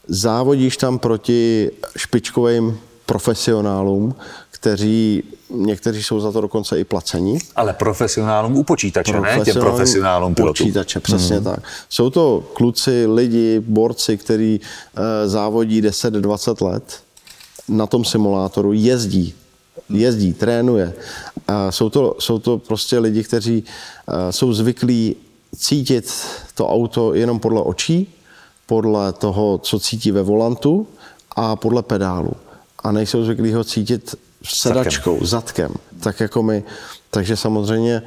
[0.07, 4.15] závodíš tam proti špičkovým profesionálům,
[4.63, 7.39] kteří někteří jsou za to dokonce i placení.
[7.55, 10.65] Ale profesionálům u počítače, ne těm profesionálům pilotům.
[10.65, 11.43] Počítače, přesně hmm.
[11.43, 11.59] tak.
[11.89, 14.61] Jsou to kluci, lidi, borci, kteří
[14.95, 16.99] e, závodí 10-20 let
[17.67, 19.33] na tom simulátoru, jezdí,
[19.89, 20.93] jezdí, trénuje.
[21.47, 23.63] A jsou, to, jsou to prostě lidi, kteří
[24.07, 25.15] e, jsou zvyklí
[25.55, 26.13] cítit
[26.55, 28.07] to auto jenom podle očí,
[28.65, 30.87] podle toho, co cítí ve volantu
[31.35, 32.31] a podle pedálu.
[32.83, 35.27] A nejsou zvyklí ho cítit sedačkou, zadkem.
[35.27, 36.63] zadkem, tak jako my.
[37.09, 38.01] Takže samozřejmě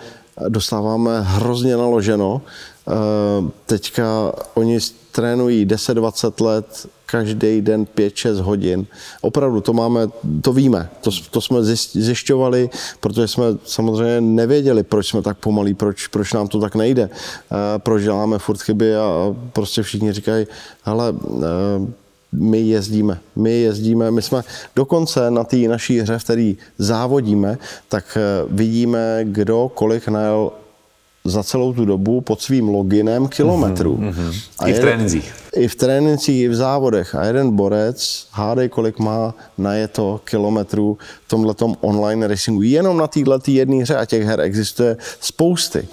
[0.48, 2.42] dostáváme hrozně naloženo.
[2.88, 4.78] Eh, teďka oni
[5.12, 8.86] trénují 10-20 let, každý den 5-6 hodin.
[9.20, 10.08] Opravdu, to máme,
[10.42, 12.70] to víme, to, to jsme zjišťovali,
[13.00, 17.78] protože jsme samozřejmě nevěděli, proč jsme tak pomalí, proč, proč nám to tak nejde, eh,
[17.78, 20.46] proč děláme furt chyby a prostě všichni říkají,
[20.82, 22.05] hele, eh,
[22.36, 23.18] my jezdíme.
[23.36, 24.42] My jezdíme, my jsme
[24.76, 30.52] dokonce na té naší hře, v které závodíme, tak eh, vidíme, kdo kolik najel
[31.24, 33.96] za celou tu dobu pod svým loginem kilometrů.
[33.96, 34.34] Mm-hmm.
[34.58, 35.34] A I v trénincích.
[35.56, 37.14] I v trénincích, i v závodech.
[37.14, 42.62] A jeden borec, hádej, kolik má najeto kilometrů v tomhletom online racingu.
[42.62, 45.88] Jenom na této jedné hře a těch her existuje spousty.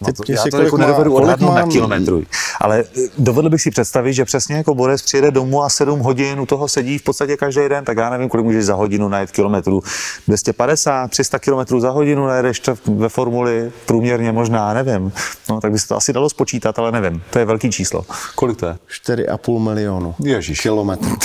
[0.00, 2.22] No to, já to jako nedovedu odhadnout na kilometru.
[2.60, 6.40] Ale eh, dovedl bych si představit, že přesně jako Borec přijede domů a 7 hodin
[6.40, 9.30] u toho sedí v podstatě každý den, tak já nevím, kolik můžeš za hodinu najet
[9.30, 9.82] kilometrů.
[10.26, 15.12] 250, 300 kilometrů za hodinu najedeš ve formuli průměrně možná, nevím.
[15.48, 17.22] No, tak by se to asi dalo spočítat, ale nevím.
[17.30, 18.04] To je velký číslo.
[18.34, 18.76] Kolik to je?
[19.16, 20.60] 4,5 milionu Ježíš.
[20.60, 21.16] kilometrů.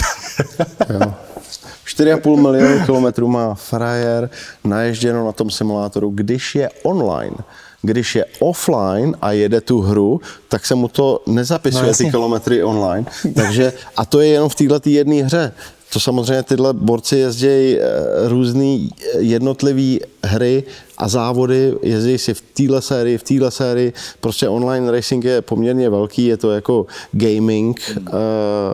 [1.85, 4.29] 4,5 milionu kilometrů má frajer
[4.63, 7.35] naježděno na tom simulátoru, když je online
[7.83, 12.63] když je offline a jede tu hru, tak se mu to nezapisuje no, ty kilometry
[12.63, 13.05] online.
[13.35, 15.51] Takže, a to je jenom v této jedné hře.
[15.93, 17.79] To samozřejmě tyhle borci jezdí eh,
[18.27, 20.63] různý jednotlivý hry
[20.97, 23.93] a závody, jezdí si v téhle sérii, v téhle sérii.
[24.19, 28.07] Prostě online racing je poměrně velký, je to jako gaming mm.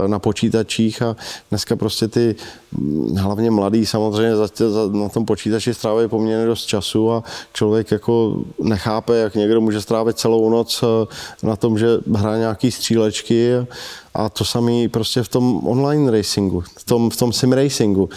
[0.08, 1.16] na počítačích a
[1.50, 2.36] dneska prostě ty
[2.72, 7.92] hm, hlavně mladí samozřejmě za, za, na tom počítači strávají poměrně dost času a člověk
[7.92, 13.52] jako nechápe, jak někdo může strávit celou noc eh, na tom, že hrá nějaký střílečky
[14.20, 18.10] a to samé prostě v tom online racingu, v tom, v tom sim racingu.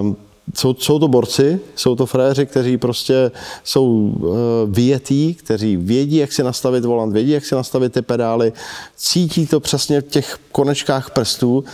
[0.00, 0.16] Um,
[0.54, 3.30] jsou, jsou to borci, jsou to fréři, kteří prostě
[3.64, 8.52] jsou uh, vyjetí, kteří vědí, jak si nastavit volant, vědí, jak si nastavit ty pedály,
[8.96, 11.64] cítí to přesně v těch konečkách prstů,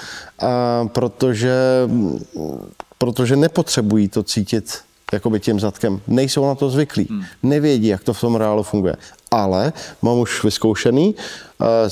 [0.43, 1.55] uh, protože,
[2.99, 4.79] protože nepotřebují to cítit
[5.13, 6.01] jakoby tím zadkem.
[6.07, 7.25] Nejsou na to zvyklí, hmm.
[7.43, 8.97] nevědí, jak to v tom reálu funguje.
[9.33, 11.15] Ale mám už vyzkoušený,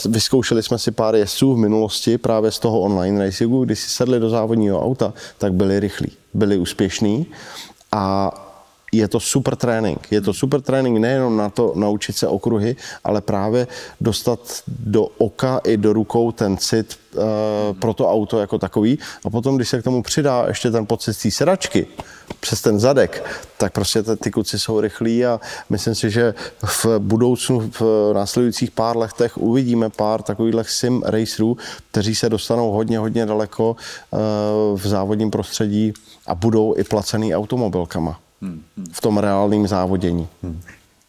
[0.09, 4.21] vyzkoušeli jsme si pár jezdců v minulosti právě z toho online racingu, když si sedli
[4.21, 7.27] do závodního auta, tak byli rychlí, byli úspěšní.
[7.93, 8.33] A
[8.93, 10.07] je to super trénink.
[10.11, 13.67] Je to super trénink nejenom na to naučit se okruhy, ale právě
[14.01, 17.23] dostat do oka i do rukou ten cit uh,
[17.79, 18.99] pro to auto jako takový.
[19.25, 21.87] A potom, když se k tomu přidá ještě ten pocit z té sedačky,
[22.41, 23.25] přes ten zadek,
[23.57, 28.97] tak prostě ty kluci jsou rychlí a myslím si, že v budoucnu, v následujících pár
[28.97, 31.57] letech uvidíme pár takových sim racerů,
[31.91, 33.77] kteří se dostanou hodně, hodně daleko
[34.11, 34.19] uh,
[34.79, 35.93] v závodním prostředí
[36.27, 38.19] a budou i placený automobilkama
[38.93, 40.29] v tom reálném závodění.
[40.43, 40.61] Hmm.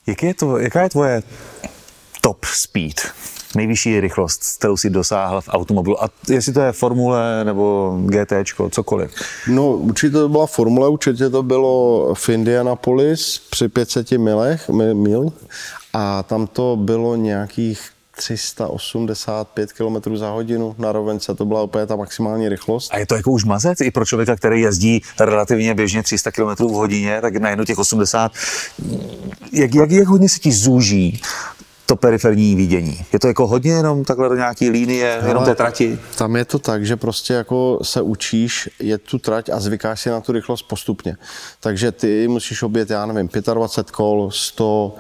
[0.08, 1.24] Jak je to, jaká je tvoje
[2.22, 3.02] top speed?
[3.56, 6.04] Nejvyšší rychlost, kterou si dosáhl v automobilu.
[6.04, 8.34] A jestli to je Formule nebo GT,
[8.70, 9.12] cokoliv.
[9.48, 15.34] No, určitě to byla Formule, určitě to bylo v Indianapolis při 500 milech, mil.
[15.94, 21.96] A tam to bylo nějakých 385 km za hodinu na rovence, to byla úplně ta
[21.96, 22.94] maximální rychlost.
[22.94, 26.64] A je to jako už mazec i pro člověka, který jezdí relativně běžně 300 km
[26.66, 28.32] v hodině, tak najednou těch 80,
[29.54, 31.22] jak, jak, jak hodně se ti zúží
[31.92, 33.06] to periferní vidění?
[33.14, 36.00] Je to jako hodně jenom takhle do nějaký linie, Ale jenom té trati?
[36.18, 40.10] Tam je to tak, že prostě jako se učíš, je tu trať a zvykáš si
[40.10, 41.18] na tu rychlost postupně.
[41.60, 44.96] Takže ty musíš objet, já nevím, 25 kol, 100,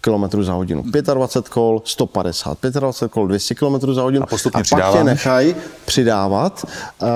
[0.00, 0.82] km za hodinu.
[1.14, 4.22] 25 kol, 150, 25 kol, 200 km za hodinu.
[4.22, 7.08] A postupně a pak tě nechají přidávat, uh,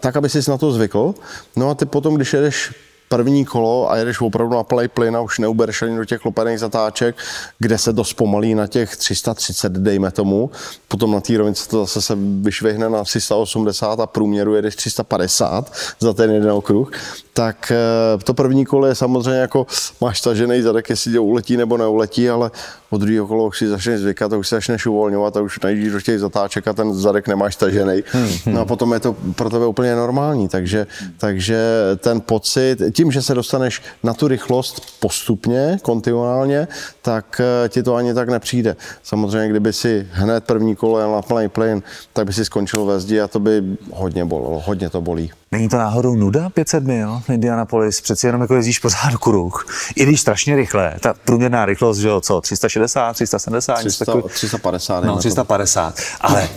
[0.00, 1.14] tak, aby jsi na to zvykl.
[1.56, 2.74] No a ty potom, když jedeš
[3.16, 6.58] první kolo a jedeš opravdu na play plyn a už neubereš ani do těch klopených
[6.58, 7.16] zatáček,
[7.58, 10.50] kde se to zpomalí na těch 330, dejme tomu.
[10.88, 16.12] Potom na té rovince to zase se vyšvihne na 380 a průměru jedeš 350 za
[16.12, 16.90] ten jeden okruh.
[17.32, 19.66] Tak eh, to první kolo je samozřejmě jako
[20.00, 22.50] máš stažený zadek, jestli tě uletí nebo neuletí, ale
[22.92, 25.92] od druhého kolo už si začneš zvykat a už se začneš uvolňovat a už najdeš
[25.92, 28.02] do těch zatáček a ten zadek nemáš stažený.
[28.12, 28.28] Hmm.
[28.46, 30.86] No a potom je to pro tebe úplně normální, takže,
[31.18, 31.58] takže
[31.96, 36.68] ten pocit, tím, že se dostaneš na tu rychlost postupně, kontinuálně,
[37.02, 38.76] tak eh, ti to ani tak nepřijde.
[39.02, 43.00] Samozřejmě, kdyby si hned první kolo jel na plný plyn, tak by si skončil ve
[43.00, 45.30] zdi a to by hodně bolelo, hodně to bolí.
[45.52, 48.00] Není to náhodou nuda 500 mil Indianapolis?
[48.00, 49.66] Přeci jenom jako jezdíš pořád kruh.
[49.96, 50.94] I když strašně rychle.
[51.00, 52.81] Ta průměrná rychlost, že jo, co, 360,
[53.12, 53.74] 370?
[53.74, 55.04] 300, 350.
[55.04, 55.94] No, 350.
[56.20, 56.48] Ale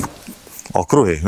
[0.74, 1.22] okruhy,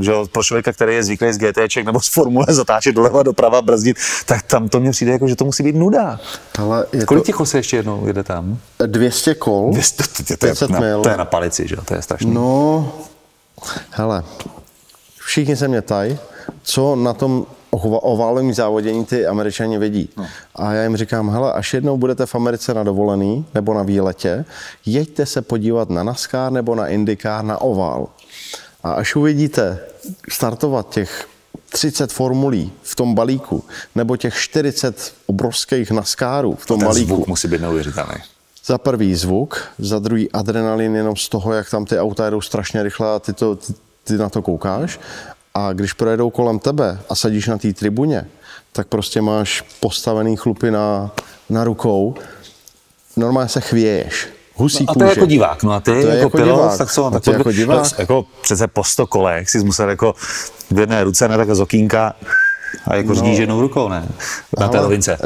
[0.00, 3.96] že pro člověka, který je zvyklý z GT nebo z Formule zatáčet doleva, doprava, brzdit,
[4.26, 6.20] tak tam to mně přijde jako, že to musí být nuda.
[6.58, 7.26] Ale je Kolik to...
[7.26, 8.58] těch kol se ještě jednou jede tam?
[8.86, 12.02] 200 kol, 200, to, to, to, je, na, to je na palici, že to je
[12.02, 12.34] strašný.
[12.34, 12.92] No,
[13.90, 14.24] hele,
[15.18, 16.18] všichni se mě tají,
[16.62, 20.08] co na tom oválovém závodění ty američani vědí.
[20.16, 20.26] No.
[20.56, 24.44] A já jim říkám, hele, až jednou budete v Americe na dovolený nebo na výletě,
[24.86, 28.08] jeďte se podívat na NASCAR nebo na IndyCar na ovál.
[28.82, 29.78] A až uvidíte
[30.28, 31.28] startovat těch
[31.72, 37.14] 30 formulí v tom balíku, nebo těch 40 obrovských NASCARů v tom Ten balíku.
[37.14, 38.14] zvuk musí být neuvěřitelný.
[38.64, 42.82] Za prvý zvuk, za druhý adrenalin jenom z toho, jak tam ty auta jedou strašně
[42.82, 43.72] rychle a ty, to, ty,
[44.04, 45.00] ty na to koukáš.
[45.54, 48.26] A když projedou kolem tebe a sadíš na té tribuně,
[48.72, 51.10] tak prostě máš postavený chlupy na,
[51.50, 52.14] na rukou,
[53.16, 54.28] normálně se chvěješ.
[54.54, 56.78] Husí no a to je jako divák, no a ty to jako, jako pilot, divák.
[56.78, 57.90] tak co, tak to jako divák.
[57.90, 60.14] Tak, jako přece po 100 kolech si musel jako
[60.70, 62.14] v jedné ruce na tak z okýnka
[62.86, 64.08] a jako no, řídíš jednou rukou, ne?
[64.58, 64.68] Na ale...
[64.68, 65.18] té rovince.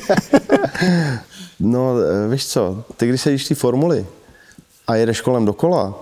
[1.60, 1.94] no,
[2.30, 4.06] víš co, ty když sedíš ty formuly
[4.86, 5.94] a jedeš kolem dokola,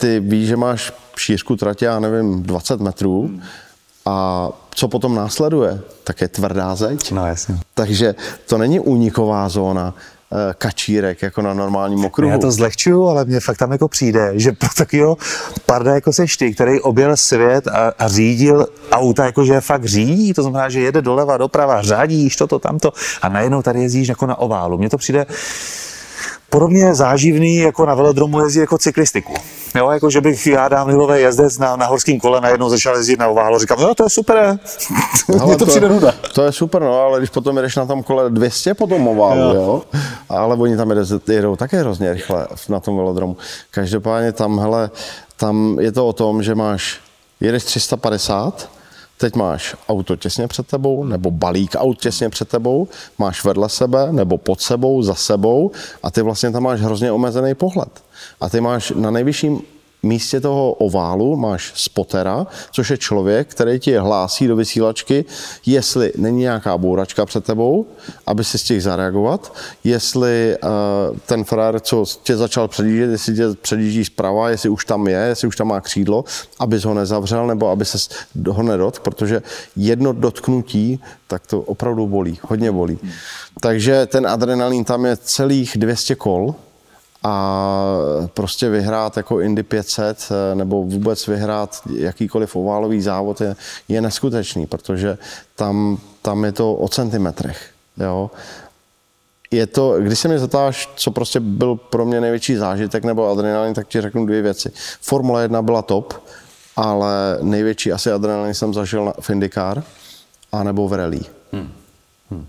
[0.00, 3.30] ty víš, že máš šířku tratě, já nevím, 20 metrů
[4.06, 7.10] a co potom následuje, tak je tvrdá zeď.
[7.10, 7.58] No jasně.
[7.74, 8.14] Takže
[8.46, 12.32] to není úniková zóna eh, kačírek, jako na normálním okruhu.
[12.32, 15.16] Já to zlehčuju, ale mně fakt tam jako přijde, že pro takového
[15.66, 20.34] parda jako seš ty, který objel svět a, a řídil auta, jako že fakt řídí,
[20.34, 24.38] to znamená, že jede doleva, doprava, řádíš toto, tamto a najednou tady jezdíš jako na
[24.38, 24.78] oválu.
[24.78, 25.26] Mně to přijde
[26.50, 29.34] podobně záživný jako na velodromu jezdí jako cyklistiku.
[29.74, 33.18] Jo, jako že bych já dám hilové jezdec na, na horském kole najednou začal jezdit
[33.18, 34.58] na oválo, říkám, no to je super,
[35.28, 36.14] Mně to, to přijde nuda.
[36.34, 39.40] To je super, no, ale když potom jedeš na tom kole 200 po tom oválu,
[39.40, 39.54] jo.
[39.54, 39.82] jo,
[40.28, 40.92] ale oni tam
[41.28, 43.36] jedou také hrozně rychle na tom velodromu.
[43.70, 44.90] Každopádně tam, hele,
[45.36, 46.98] tam je to o tom, že máš,
[47.40, 48.70] jedeš 350,
[49.20, 54.12] Teď máš auto těsně před tebou, nebo balík aut těsně před tebou, máš vedle sebe,
[54.12, 55.70] nebo pod sebou, za sebou
[56.02, 58.02] a ty vlastně tam máš hrozně omezený pohled.
[58.40, 59.62] A ty máš na nejvyšším
[60.02, 65.24] místě toho oválu máš spotera, což je člověk, který ti hlásí do vysílačky,
[65.66, 67.86] jestli není nějaká bouračka před tebou,
[68.26, 74.04] aby si stihl zareagovat, jestli uh, ten frajer, co tě začal předjíždět, jestli tě předjíždí
[74.04, 76.24] zprava, jestli už tam je, jestli už tam má křídlo,
[76.58, 77.98] aby ho nezavřel nebo aby se
[78.48, 79.42] ho nedotk, protože
[79.76, 82.98] jedno dotknutí, tak to opravdu bolí, hodně bolí.
[83.60, 86.54] Takže ten adrenalin tam je celých 200 kol,
[87.22, 87.96] a
[88.34, 93.56] prostě vyhrát jako Indy 500 eh, nebo vůbec vyhrát jakýkoliv oválový závod je,
[93.88, 95.18] je neskutečný, protože
[95.56, 97.70] tam, tam je to o centimetrech.
[97.96, 98.30] Jo?
[99.50, 103.74] Je to, když se mě zeptáš, co prostě byl pro mě největší zážitek nebo adrenalin,
[103.74, 104.72] tak ti řeknu dvě věci.
[105.00, 106.14] Formule 1 byla top,
[106.76, 109.82] ale největší asi adrenalin jsem zažil v IndyCar
[110.52, 111.20] a nebo v rally.
[111.52, 111.72] Hmm.
[112.30, 112.46] Hmm.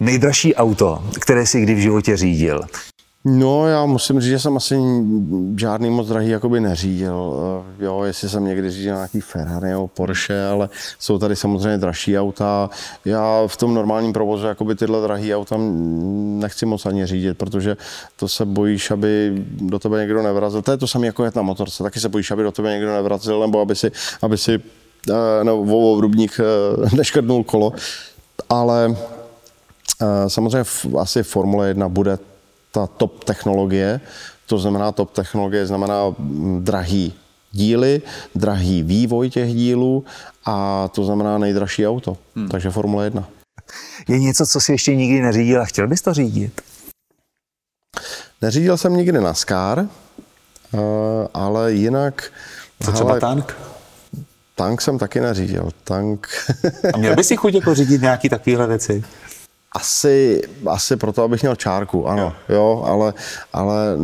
[0.00, 2.60] Nejdražší auto, které si kdy v životě řídil?
[3.28, 4.78] No, já musím říct, že jsem asi
[5.56, 7.34] žádný moc drahý jakoby neřídil.
[7.78, 12.18] Eh, jo, jestli jsem někdy řídil nějaký Ferrari nebo Porsche, ale jsou tady samozřejmě dražší
[12.18, 12.70] auta.
[13.04, 15.56] Já v tom normálním provozu jakoby tyhle drahý auta
[16.40, 17.76] nechci moc ani řídit, protože
[18.16, 20.62] to se bojíš, aby do tebe někdo nevrazil.
[20.62, 21.82] To je to samé jako jet na motorce.
[21.82, 24.60] Taky se bojíš, aby do tebe někdo nevrazil, nebo aby si, aby si
[25.10, 27.72] eh, no, obrubník eh, neškrtnul kolo.
[28.48, 28.96] Ale
[30.28, 30.64] samozřejmě
[30.98, 32.18] asi Formule 1 bude
[32.76, 34.00] ta top technologie.
[34.46, 37.14] To znamená, top technologie znamená mm, drahý
[37.52, 38.02] díly,
[38.34, 40.04] drahý vývoj těch dílů
[40.44, 42.16] a to znamená nejdražší auto.
[42.36, 42.48] Hmm.
[42.48, 43.28] Takže Formule 1.
[44.08, 46.60] Je něco, co si ještě nikdy neřídil a chtěl bys to řídit?
[48.42, 50.78] Neřídil jsem nikdy NASCAR, eh,
[51.34, 52.32] ale jinak...
[52.84, 53.56] Co třeba hele, tank?
[54.54, 55.70] Tank jsem taky neřídil.
[55.84, 56.28] Tank...
[56.94, 59.04] a měl bys si chuť jako řídit nějaký takovéhle věci?
[59.76, 63.14] Asi, asi proto, abych měl čárku, ano, jo, jo ale,
[63.52, 63.96] ale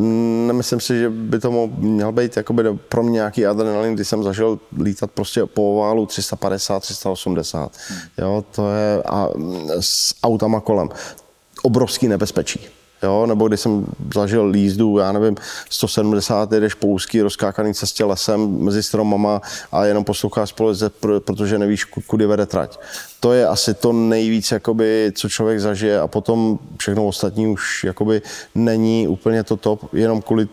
[0.46, 4.58] nemyslím si, že by to měl být jakoby pro mě nějaký adrenalin, když jsem zažil
[4.82, 7.72] lítat prostě po oválu 350, 380,
[8.18, 9.28] jo, to je a
[9.80, 10.88] s autama kolem.
[11.62, 12.68] Obrovský nebezpečí.
[13.02, 15.36] Jo, nebo když jsem zažil lízdu, já nevím,
[15.70, 19.40] 170, jdeš po úzký rozkákaný cestě lesem mezi stromama
[19.72, 20.74] a jenom posloucháš spolu,
[21.24, 22.80] protože nevíš, kudy vede trať.
[23.20, 28.22] To je asi to nejvíc, jakoby, co člověk zažije a potom všechno ostatní už jakoby
[28.54, 30.48] není úplně to top, jenom kvůli,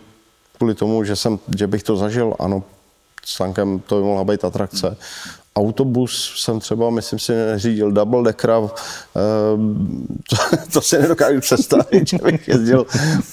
[0.58, 2.64] kvůli tomu, že, jsem, že bych to zažil, ano,
[3.26, 4.98] s tankem to by mohla být atrakce
[5.56, 8.70] autobus jsem třeba, myslím si, neřídil double decker, eh,
[10.30, 12.86] to, to si nedokážu představit, že bych jezdil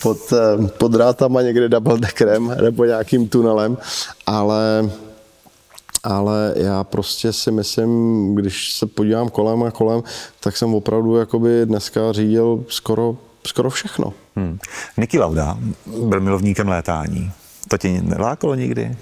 [0.02, 3.76] pod, eh, pod drátama někde double deckerem nebo nějakým tunelem,
[4.26, 4.90] ale
[6.06, 10.02] ale já prostě si myslím, když se podívám kolem a kolem,
[10.40, 14.12] tak jsem opravdu jakoby dneska řídil skoro, skoro všechno.
[14.36, 14.58] Hmm.
[14.96, 15.58] Niki Lauda
[16.08, 17.32] byl milovníkem létání.
[17.68, 18.96] To tě nelákalo nikdy?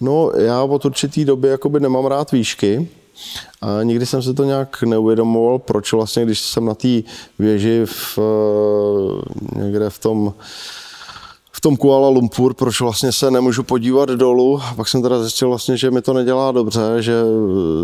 [0.00, 2.88] No, já od určitý doby jakoby nemám rád výšky.
[3.62, 6.88] A nikdy jsem se to nějak neuvědomoval, proč vlastně, když jsem na té
[7.38, 10.34] věži v, eh, někde v tom
[11.52, 14.60] v tom Kuala Lumpur, proč vlastně se nemůžu podívat dolů.
[14.62, 17.14] A pak jsem teda zjistil vlastně, že mi to nedělá dobře, že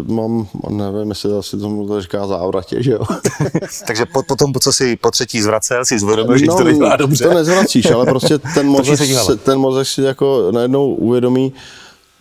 [0.06, 3.04] mám, nevím, jestli asi tomu to říká závratě, že jo.
[3.86, 6.96] Takže po, potom, po co si po třetí zvracel, si zvědomil, že no, to nedělá
[6.96, 7.24] dobře.
[7.24, 9.00] To nezvracíš, ale prostě ten mozek,
[9.44, 11.52] ten mozek si jako najednou uvědomí,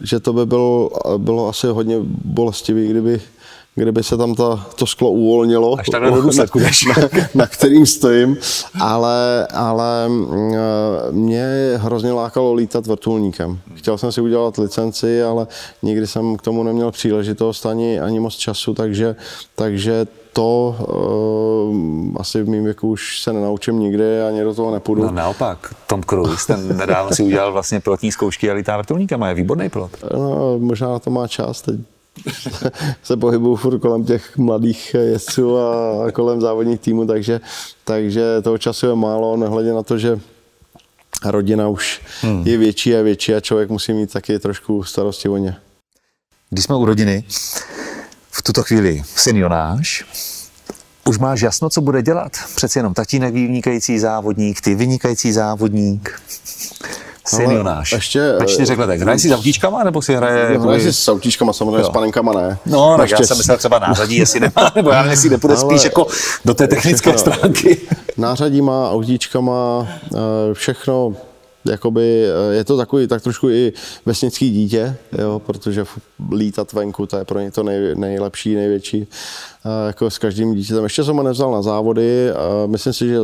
[0.06, 3.22] že to by bylo, bylo asi hodně bolestivý, kdyby,
[3.76, 8.38] kdyby se tam ta, to sklo uvolnilo, Až do důsledku na, na, na kterým stojím,
[8.82, 10.53] ale, ale mm,
[11.12, 13.60] mě hrozně lákalo lítat vrtulníkem.
[13.74, 15.47] Chtěl jsem si udělat licenci, ale
[15.82, 19.16] nikdy jsem k tomu neměl příležitost ani, ani moc času, takže,
[19.56, 25.04] takže to uh, asi v mém věku už se nenaučím nikdy, ani do toho nepůjdu.
[25.04, 29.28] No naopak, Tom Cruise, ten nedávno si udělal vlastně pilotní zkoušky a lítá vrtulníkem a
[29.28, 29.92] je výborný pilot.
[30.14, 31.80] No, možná na to má čas, teď
[33.04, 37.42] se pohybuju furt kolem těch mladých jezdců a kolem závodních týmů, takže,
[37.84, 40.20] takže toho času je málo, nehledě na to, že
[41.26, 42.48] rodina už hmm.
[42.48, 45.56] je větší a větší a člověk musí mít taky trošku starosti o ně.
[46.50, 47.24] Když jsme u rodiny,
[48.38, 50.06] v tuto chvíli syn Jonáš,
[51.06, 52.32] už máš jasno, co bude dělat?
[52.56, 56.22] Přeci jenom tatínek vynikající závodník, ty vynikající závodník.
[57.28, 57.92] Syn Jonáš.
[57.92, 59.02] Ještě, ve čtyřech letech.
[59.02, 60.60] Hraje si s autíčkama, nebo si hraje...
[60.60, 61.86] Hraje si s autíčkama, samozřejmě jo.
[61.86, 62.58] s panenkama ne.
[62.66, 65.66] No, tak já jsem myslel třeba nářadí, jestli nemá, nebo já nevím, jestli nepůjde ale
[65.66, 66.08] spíš jako
[66.46, 67.78] do té technické stránky.
[68.18, 70.18] Nářadí má, autíčkama, eh,
[70.54, 71.14] všechno
[71.66, 73.74] jakoby, eh, je to takový tak trošku i
[74.05, 75.86] vesnický dítě, jo, protože
[76.32, 79.07] lítat venku, to je pro ně to nej, nejlepší, největší,
[79.66, 80.84] eh, jako s každým dítětem.
[80.84, 83.18] Ještě jsem ho nevzal na závody, a myslím si, že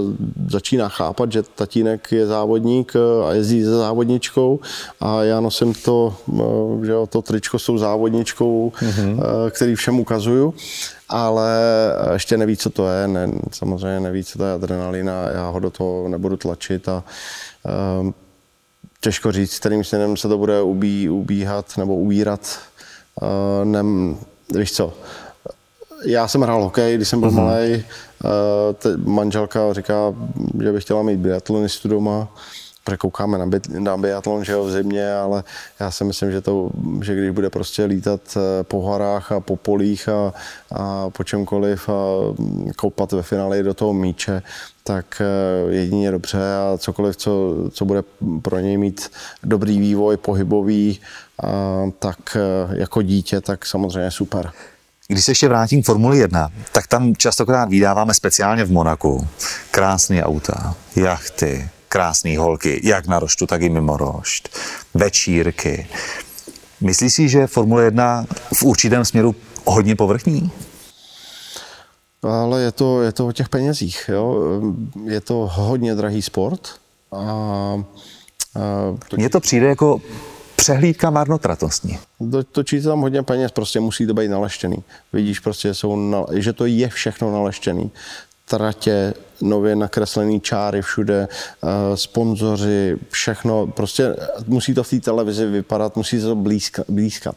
[0.49, 4.59] začíná chápat, že tatínek je závodník eh, a jezdí se závodničkou
[4.99, 6.15] a já nosím to,
[6.83, 9.19] že jo, to tričko s tou závodničkou, mm-hmm.
[9.51, 10.53] který všem ukazuju
[11.11, 11.59] ale
[12.13, 15.69] ještě neví, co to je, ne, samozřejmě neví, co to je adrenalina, já ho do
[15.69, 17.03] toho nebudu tlačit a
[17.99, 18.13] um,
[19.01, 22.59] těžko říct, kterým směrem se to bude ubí, ubíhat nebo ubírat.
[23.21, 24.17] Uh, nem,
[24.55, 24.93] víš co,
[26.05, 27.45] já jsem hrál hokej, když jsem byl uh-huh.
[27.45, 27.83] malý.
[28.23, 30.13] Uh, manželka říká,
[30.63, 32.27] že by chtěla mít biatlonistu doma
[32.83, 35.43] protože koukáme na, bi, na biatlon, že jo, v zimě, ale
[35.79, 36.69] já si myslím, že, to,
[37.03, 40.33] že když bude prostě lítat eh, po horách a po polích a,
[40.71, 41.93] a po čemkoliv a
[42.75, 44.41] koupat ve finále do toho míče,
[44.83, 48.03] tak eh, jedině dobře a cokoliv, co, co bude
[48.41, 49.11] pro něj mít
[49.43, 50.99] dobrý vývoj, pohybový,
[51.43, 51.49] a,
[51.99, 54.51] tak eh, jako dítě, tak samozřejmě super.
[55.07, 59.27] Když se ještě vrátím k Formuli 1, tak tam častokrát vydáváme speciálně v Monaku
[59.71, 64.49] krásné auta, jachty, krásné holky, jak na roštu, tak i mimo rošt,
[64.93, 65.87] večírky.
[66.81, 70.51] Myslíš si, že Formule 1 v určitém směru hodně povrchní?
[72.23, 74.09] Ale je to, je to o těch penězích.
[74.13, 74.43] Jo?
[75.05, 76.69] Je to hodně drahý sport.
[77.11, 77.83] A, a
[79.09, 79.17] to...
[79.17, 80.01] Mně to přijde jako
[80.55, 81.99] přehlídka marnotratostní.
[82.31, 84.83] To, točí tam hodně peněz, prostě musí to být naleštěný.
[85.13, 87.91] Vidíš prostě, jsou na, že to je všechno naleštěný
[88.51, 93.67] tratě, nově nakreslené čáry všude, eh, sponzoři, všechno.
[93.67, 94.15] Prostě
[94.47, 97.35] musí to v té televizi vypadat, musí to blízka, blízkat.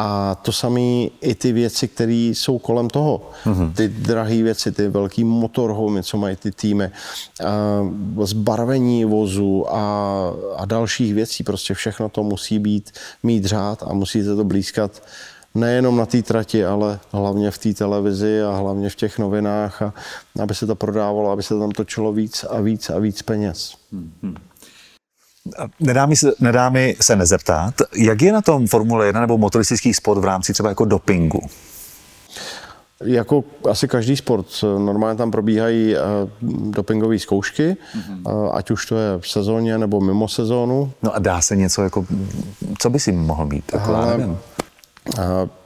[0.00, 0.80] A to samé
[1.20, 3.30] i ty věci, které jsou kolem toho.
[3.44, 3.72] Mm-hmm.
[3.72, 6.90] Ty drahé věci, ty velký motorhomy, co mají ty týmy,
[8.20, 11.44] a zbarvení vozu a, a dalších věcí.
[11.44, 12.90] Prostě všechno to musí být,
[13.22, 15.02] mít řád a musí se to blízkat
[15.54, 19.92] nejenom na té trati, ale hlavně v té televizi a hlavně v těch novinách, a
[20.42, 23.74] aby se to prodávalo, aby se tam točilo víc a víc a víc peněz.
[25.80, 29.94] Nedá mi, se, nedá mi se nezeptat, jak je na tom Formule 1 nebo motoristický
[29.94, 31.40] sport v rámci třeba jako dopingu?
[33.04, 34.46] Jako asi každý sport.
[34.62, 36.00] Normálně tam probíhají eh,
[36.70, 38.50] dopingové zkoušky, mm-hmm.
[38.54, 40.92] ať už to je v sezóně nebo mimo sezónu.
[41.02, 42.06] No a dá se něco jako,
[42.78, 43.64] co by si mohl mít?
[43.72, 44.38] Jako, Ale, nevím.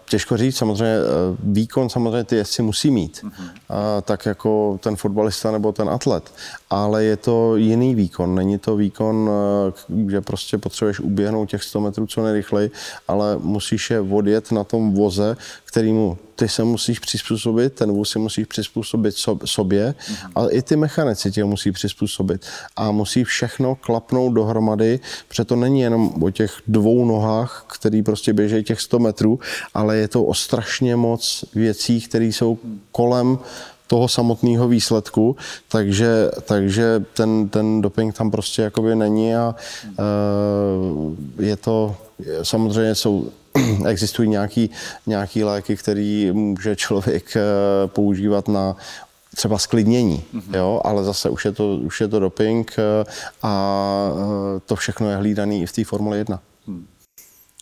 [0.09, 4.03] Těžko říct, samozřejmě eh, výkon samozřejmě ty jezdci musí mít, mm-hmm.
[4.03, 6.33] tak jako ten fotbalista nebo ten atlet,
[6.72, 11.80] ale je to jiný výkon, není to výkon, eh, že prostě potřebuješ uběhnout těch 100
[11.80, 12.70] metrů co nejrychleji,
[13.08, 18.18] ale musíš je odjet na tom voze, kterýmu ty se musíš přizpůsobit, ten vůz si
[18.18, 19.14] musíš přizpůsobit
[19.44, 19.94] sobě,
[20.34, 22.46] ale i ty mechanici tě musí přizpůsobit.
[22.76, 28.32] A musí všechno klapnout dohromady, protože to není jenom o těch dvou nohách, který prostě
[28.32, 29.40] běží těch 100 metrů,
[29.74, 32.58] ale je to o strašně moc věcí, které jsou
[32.92, 33.38] kolem
[33.87, 35.37] toho samotného výsledku,
[35.68, 39.55] takže, takže ten, ten doping tam prostě jakoby není a
[39.99, 41.97] uh, je to,
[42.43, 43.30] samozřejmě jsou
[43.87, 44.70] existují nějaký,
[45.07, 47.43] nějaký léky, které může člověk eh,
[47.87, 48.76] používat na
[49.37, 50.57] třeba sklidnění, mm-hmm.
[50.57, 53.05] jo, ale zase už je to, už je to doping eh,
[53.43, 56.41] a eh, to všechno je hlídané i v té Formule 1.
[56.66, 56.87] Hmm.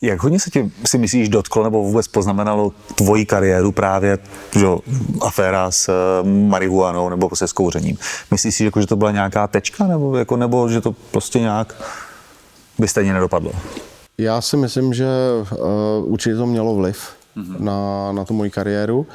[0.03, 4.18] Jak hodně se ti si myslíš dotklo nebo vůbec poznamenalo tvoji kariéru právě
[4.59, 4.66] že,
[5.20, 5.92] aféra s
[6.22, 7.98] marihuanou nebo se s kouřením?
[8.30, 11.74] Myslíš si, jako, že to byla nějaká tečka nebo, jako, nebo že to prostě nějak
[12.78, 13.53] by stejně nedopadlo?
[14.18, 15.07] Já si myslím, že
[15.53, 17.61] uh, určitě to mělo vliv mm-hmm.
[17.61, 19.07] na, na tu moji kariéru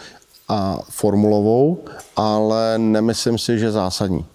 [0.50, 1.86] a formulovou,
[2.16, 4.26] ale nemyslím si, že zásadní.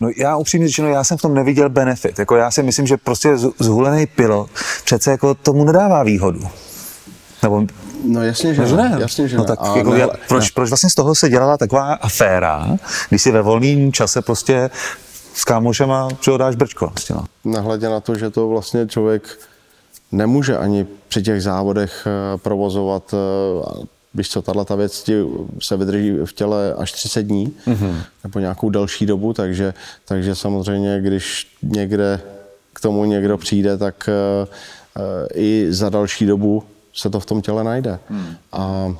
[0.00, 2.18] No já upřímně řečeno, já jsem v tom neviděl benefit.
[2.18, 4.50] Jako já si myslím, že prostě zhulený pilot
[4.84, 6.40] přece jako tomu nedává výhodu.
[7.42, 7.66] Nebo
[8.04, 8.96] No jasně, že no, ne.
[9.00, 9.78] Jasně, že no, tak ne.
[9.78, 10.50] Jako, ne, proč, ne.
[10.54, 14.70] proč vlastně z toho se dělala taková aféra, když si ve volném čase prostě
[15.34, 16.86] s kámošema přihodáš brčko?
[16.86, 17.24] Vlastně, no.
[17.44, 19.38] Nehledě na to, že to vlastně člověk
[20.12, 25.24] nemůže ani při těch závodech eh, provozovat eh, víš co, tahle ta věc ti
[25.62, 27.94] se vydrží v těle až 30 dní, mm-hmm.
[28.24, 32.20] nebo nějakou delší dobu, takže, takže samozřejmě, když někde
[32.72, 34.08] k tomu někdo přijde, tak
[34.96, 35.04] uh,
[35.34, 36.62] i za další dobu
[36.94, 37.98] se to v tom těle najde.
[38.10, 38.34] Mm.
[38.52, 38.94] A uh,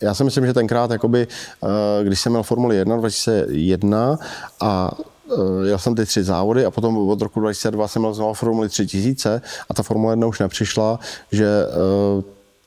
[0.00, 1.28] já si myslím, že tenkrát, jakoby,
[1.60, 1.70] uh,
[2.02, 4.18] když jsem měl Formuli 1 2001
[4.60, 4.90] a
[5.32, 8.68] Eh, jel jsem ty tři závody a potom od roku 2002 jsem měl znovu Formuli
[8.68, 10.98] 3000 a ta Formule 1 už nepřišla,
[11.32, 11.48] že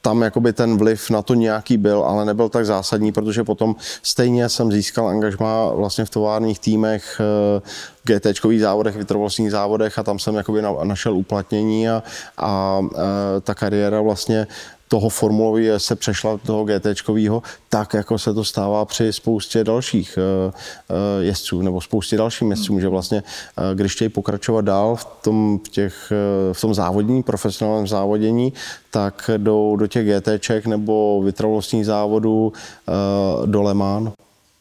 [0.01, 4.49] tam jakoby ten vliv na to nějaký byl, ale nebyl tak zásadní, protože potom stejně
[4.49, 7.61] jsem získal angažma vlastně v továrních týmech, eh,
[8.03, 12.03] GT závodech, vytrvalostních závodech a tam jsem jakoby našel uplatnění a,
[12.37, 12.81] a, a
[13.41, 14.47] ta kariéra vlastně
[14.89, 16.87] toho formulového se přešla toho GT,
[17.69, 20.51] tak jako se to stává při spoustě dalších eh,
[20.89, 23.23] eh, jezdců nebo spoustě dalších jezdců, že vlastně,
[23.57, 26.11] eh, když chtějí pokračovat dál v tom, v těch,
[26.53, 28.53] v tom závodní, profesionálním závodění,
[28.91, 32.53] tak jdou do těch GT nebo vytrvalostních závodů
[33.45, 34.09] do Le Mans.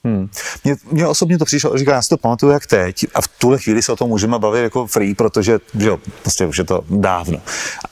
[0.04, 0.28] Hmm.
[0.64, 3.58] Mně, mně osobně to přišlo, říká, já si to pamatuju jak teď a v tuhle
[3.58, 6.80] chvíli se o tom můžeme bavit jako free, protože že jo, prostě už je to
[6.90, 7.38] dávno.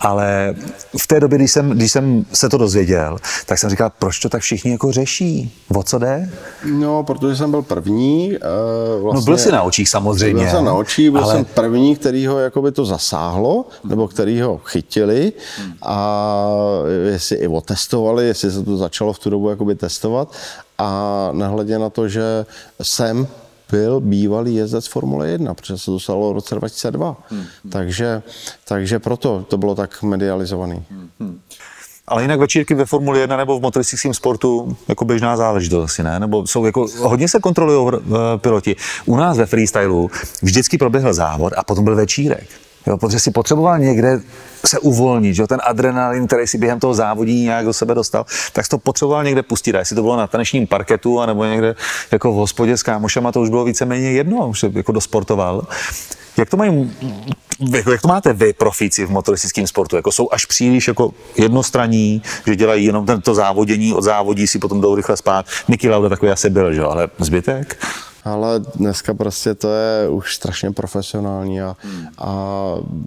[0.01, 0.55] Ale
[1.01, 4.29] v té době, když jsem, když jsem se to dozvěděl, tak jsem říkal, proč to
[4.29, 5.53] tak všichni jako řeší?
[5.75, 6.31] O co jde?
[6.65, 8.31] No, protože jsem byl první.
[8.31, 10.43] Uh, vlastně, no byl jsi na očích samozřejmě.
[10.43, 11.35] Byl jsem na očích, byl ale...
[11.35, 15.33] jsem první, který ho jakoby to zasáhlo, nebo který ho chytili
[15.83, 16.37] a
[17.13, 20.33] jestli i otestovali, jestli se to začalo v tu dobu jakoby testovat
[20.79, 22.47] a nehledě na to, že
[22.83, 23.27] jsem
[23.71, 27.17] byl bývalý jezdec Formule 1, protože se dostalo v roce 2002.
[27.29, 27.45] Hmm.
[27.71, 28.23] Takže,
[28.69, 30.85] takže proto to bylo tak medializovaný.
[31.21, 31.41] Hmm.
[32.09, 36.21] Ale jinak večírky ve Formuli 1 nebo v motoristickém sportu jako běžná záležitost asi ne?
[36.21, 38.77] Nebo jsou jako, hodně se kontrolují uh, piloti.
[39.05, 40.11] U nás ve freestylu
[40.43, 42.47] vždycky proběhl závod a potom byl večírek.
[42.87, 44.21] Jo, protože si potřeboval někde
[44.67, 48.65] se uvolnit, že ten adrenalin, který si během toho závodí nějak do sebe dostal, tak
[48.65, 49.75] si to potřeboval někde pustit.
[49.75, 51.75] A jestli to bylo na tanečním parketu, anebo někde
[52.13, 55.67] jako v hospodě s kámošama, to už bylo víceméně jedno, už jako dosportoval.
[56.37, 56.93] Jak to, mají,
[57.71, 59.97] jako, jak to máte vy, profíci v motoristickém sportu?
[59.97, 64.81] Jako jsou až příliš jako jednostranní, že dělají jenom tento závodění, od závodí si potom
[64.81, 65.47] jdou rychle spát.
[65.69, 66.83] Niki Lauda takový asi byl, že?
[66.83, 67.87] ale zbytek?
[68.27, 72.07] Ale dneska prostě to je už strašně profesionální a, hmm.
[72.19, 72.55] a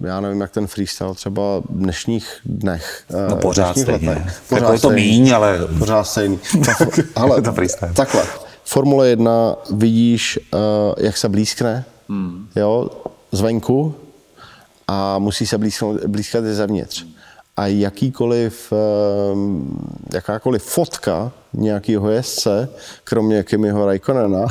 [0.02, 3.04] já nevím, jak ten freestyle třeba v dnešních dnech.
[3.28, 4.08] No eh, pořád stejně.
[4.08, 5.58] Letech, pořád jako je to míň, ale...
[5.78, 6.38] Pořád stejný.
[7.16, 7.92] ale to freestyle.
[7.92, 8.22] takhle.
[8.64, 10.60] Formule 1 vidíš, uh,
[10.98, 12.48] jak se blízkne, hmm.
[12.56, 12.88] jo,
[13.32, 13.94] zvenku
[14.88, 17.06] a musí se blízkat, blízkat i zevnitř.
[17.60, 19.78] A jakýkoliv, ehm,
[20.14, 22.68] jakákoliv fotka nějakého jezdce,
[23.04, 24.46] kromě Kimiho Raikkonena.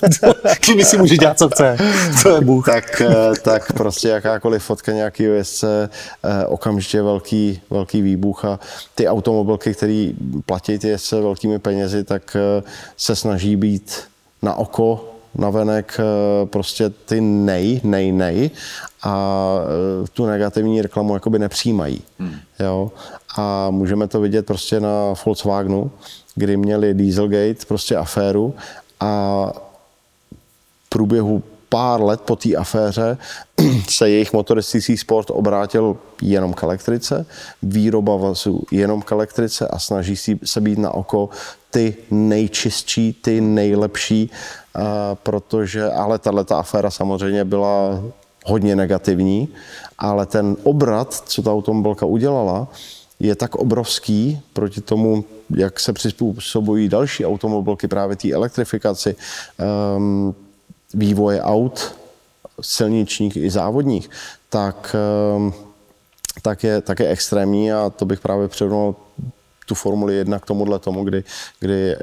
[0.60, 1.76] Kimi si může dělat, co chce.
[2.22, 2.66] To je Bůh.
[2.66, 5.90] tak, eh, tak prostě jakákoliv fotka nějakého jezdce,
[6.24, 8.60] eh, okamžitě velký, velký výbuch a
[8.94, 10.10] ty automobilky, které
[10.46, 12.62] platí ty jezdce velkými penězi, tak eh,
[12.96, 14.00] se snaží být
[14.42, 16.00] na oko navenek
[16.44, 18.50] prostě ty nej, nej, nej
[19.06, 19.58] a
[20.12, 22.02] tu negativní reklamu jakoby nepřijímají.
[22.18, 22.36] Hmm.
[22.60, 22.92] Jo?
[23.36, 25.90] A můžeme to vidět prostě na Volkswagenu,
[26.34, 28.54] kdy měli Dieselgate, prostě aféru
[29.00, 29.52] a
[30.86, 33.18] v průběhu pár let po té aféře
[33.88, 37.26] se jejich motoristický sport obrátil jenom k elektrice,
[37.62, 41.28] výroba vazů jenom k elektrice a snaží se být na oko
[41.70, 44.30] ty nejčistší, ty nejlepší,
[45.22, 48.02] protože, ale tahle aféra samozřejmě byla
[48.46, 49.48] hodně negativní,
[49.98, 52.68] ale ten obrat, co ta automobilka udělala,
[53.20, 55.24] je tak obrovský proti tomu,
[55.56, 59.16] jak se přizpůsobují další automobilky právě té elektrifikaci,
[59.96, 60.34] um,
[60.94, 61.94] vývoje aut,
[62.60, 64.10] silničních i závodních,
[64.48, 64.96] tak,
[65.36, 65.54] um,
[66.42, 68.94] tak, je, tak je extrémní a to bych právě přirovnal
[69.66, 71.24] tu Formuli 1 k tomuhle tomu, kdy,
[71.60, 71.96] kdy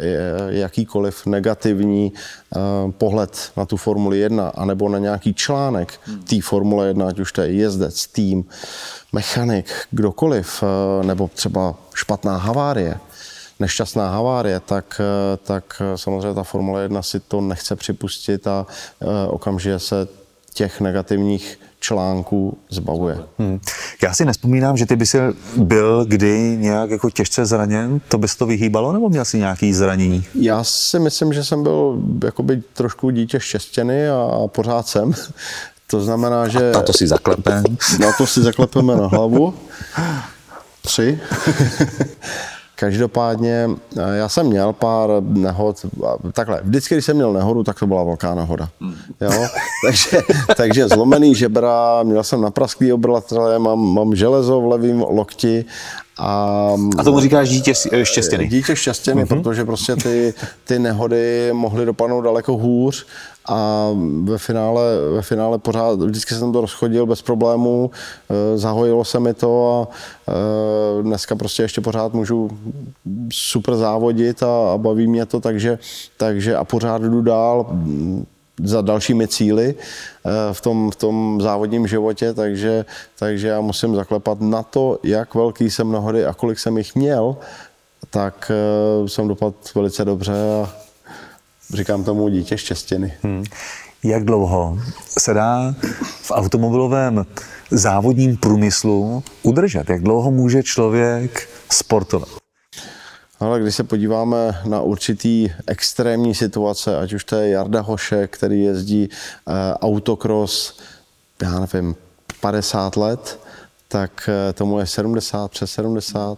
[0.49, 5.99] jakýkoliv negativní uh, pohled na tu Formuli 1 anebo na nějaký článek
[6.29, 8.45] té Formule 1, ať už to je jezdec, tým,
[9.13, 12.99] mechanik, kdokoliv, uh, nebo třeba špatná havárie,
[13.59, 18.65] nešťastná havárie, tak, uh, tak samozřejmě ta Formule 1 si to nechce připustit a
[19.27, 20.07] okamžitě se
[20.53, 23.17] těch negativních článků zbavuje.
[23.39, 23.59] Hmm.
[24.03, 25.17] Já si nespomínám, že ty by si
[25.57, 29.73] byl kdy nějak jako těžce zraněn, to by se to vyhýbalo, nebo měl jsi nějaký
[29.73, 30.25] zranění?
[30.35, 35.13] Já si myslím, že jsem byl jakoby trošku dítě štěstěny a pořád jsem.
[35.87, 36.71] To znamená, že...
[36.71, 37.63] A to si zaklepeme.
[37.99, 39.53] Na to si zaklepeme na hlavu.
[40.81, 41.19] Tři.
[42.75, 45.85] Každopádně eh, já jsem měl pár nehod,
[46.33, 48.69] takhle, vždycky, když jsem měl nehodu, tak to byla velká nehoda.
[49.21, 49.31] Jo?
[49.85, 50.21] takže,
[50.57, 55.65] takže zlomený žebra, měl jsem naprasklý obrlatele, mám, mám železo v levém lokti
[56.17, 58.47] a, a tomu říkáš dítě štěstěný?
[58.47, 59.27] Dítě štěstěný, mm-hmm.
[59.27, 63.05] protože prostě ty, ty nehody mohly dopadnout daleko hůř
[63.45, 63.89] a
[64.23, 64.81] ve finále,
[65.13, 67.91] ve finále pořád, vždycky jsem to rozchodil bez problémů,
[68.29, 69.93] eh, zahojilo se mi to a
[70.27, 72.49] eh, dneska prostě ještě pořád můžu
[73.33, 75.79] super závodit a, a baví mě to, takže,
[76.17, 78.25] takže a pořád jdu dál mm,
[78.63, 82.85] za dalšími cíly eh, v tom, v tom závodním životě, takže,
[83.19, 87.35] takže já musím zaklepat na to, jak velký jsem nahody a kolik jsem jich měl,
[88.09, 88.51] tak
[89.07, 90.82] jsem dopadl velice dobře a
[91.73, 93.13] říkám tomu dítě štěstěny.
[93.23, 93.43] Hmm.
[94.03, 95.75] Jak dlouho se dá
[96.21, 97.25] v automobilovém
[97.71, 99.89] závodním průmyslu udržet?
[99.89, 102.29] Jak dlouho může člověk sportovat?
[103.39, 108.63] Ale když se podíváme na určitý extrémní situace, ať už to je Jarda Hoše, který
[108.63, 110.79] jezdí uh, autocross,
[111.41, 111.95] já nevím,
[112.41, 113.39] 50 let,
[113.87, 116.37] tak uh, tomu je 70, přes 70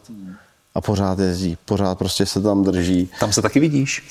[0.76, 3.10] a pořád jezdí, pořád prostě se tam drží.
[3.20, 4.04] Tam se taky vidíš?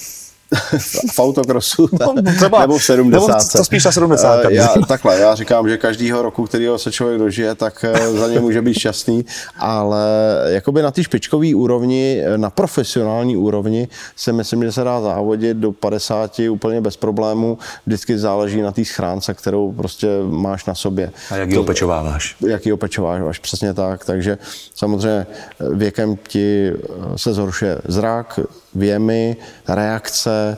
[1.15, 3.27] v autokrosu no, třeba, nebo v 70.
[3.27, 4.45] Nebo to spíš na 70.
[4.51, 8.41] Já, takhle, já říkám, že každýho roku, kterýho se člověk dožije, tak eh, za ně
[8.41, 9.25] může být šťastný,
[9.59, 10.05] ale
[10.47, 15.57] jakoby na té špičkové úrovni, eh, na profesionální úrovni se myslím, že se dá závodit
[15.57, 17.59] do 50 úplně bez problémů.
[17.87, 21.11] Vždycky záleží na té schránce, kterou prostě máš na sobě.
[21.31, 22.37] A jak ji opečováváš?
[22.47, 24.05] Jak ji opečováváš, přesně tak.
[24.05, 24.39] Takže
[24.75, 25.27] samozřejmě
[25.71, 28.41] věkem ti eh, se zhoršuje zrak,
[28.75, 29.37] věmy,
[29.69, 30.57] reakce,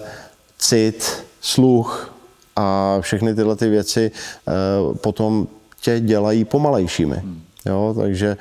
[0.58, 2.14] cit, sluch
[2.56, 4.10] a všechny tyhle ty věci
[4.48, 4.52] eh,
[4.98, 5.46] potom
[5.80, 7.22] tě dělají pomalejšími.
[7.66, 8.36] Jo, takže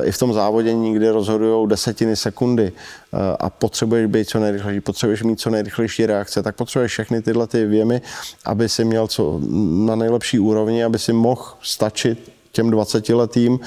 [0.00, 4.80] uh, i v tom závodě nikdy rozhodují desetiny sekundy uh, a potřebuješ být co nejrychlejší,
[4.80, 8.00] potřebuješ mít co nejrychlejší reakce, tak potřebuješ všechny tyhle ty věmy,
[8.44, 9.40] aby si měl co
[9.86, 13.58] na nejlepší úrovni, aby si mohl stačit těm 20 letým,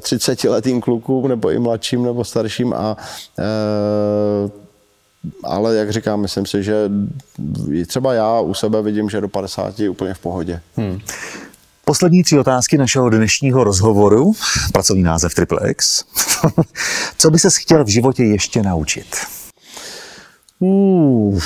[0.00, 2.96] 30 letým klukům, nebo i mladším, nebo starším a
[5.44, 6.90] ale jak říkám, myslím si, že
[7.86, 10.60] třeba já u sebe vidím, že do 50 je úplně v pohodě.
[10.76, 10.98] Hmm.
[11.84, 14.32] Poslední tři otázky našeho dnešního rozhovoru,
[14.72, 16.04] pracovní název Triple X.
[17.18, 19.06] Co by ses chtěl v životě ještě naučit?
[20.58, 21.40] Uh.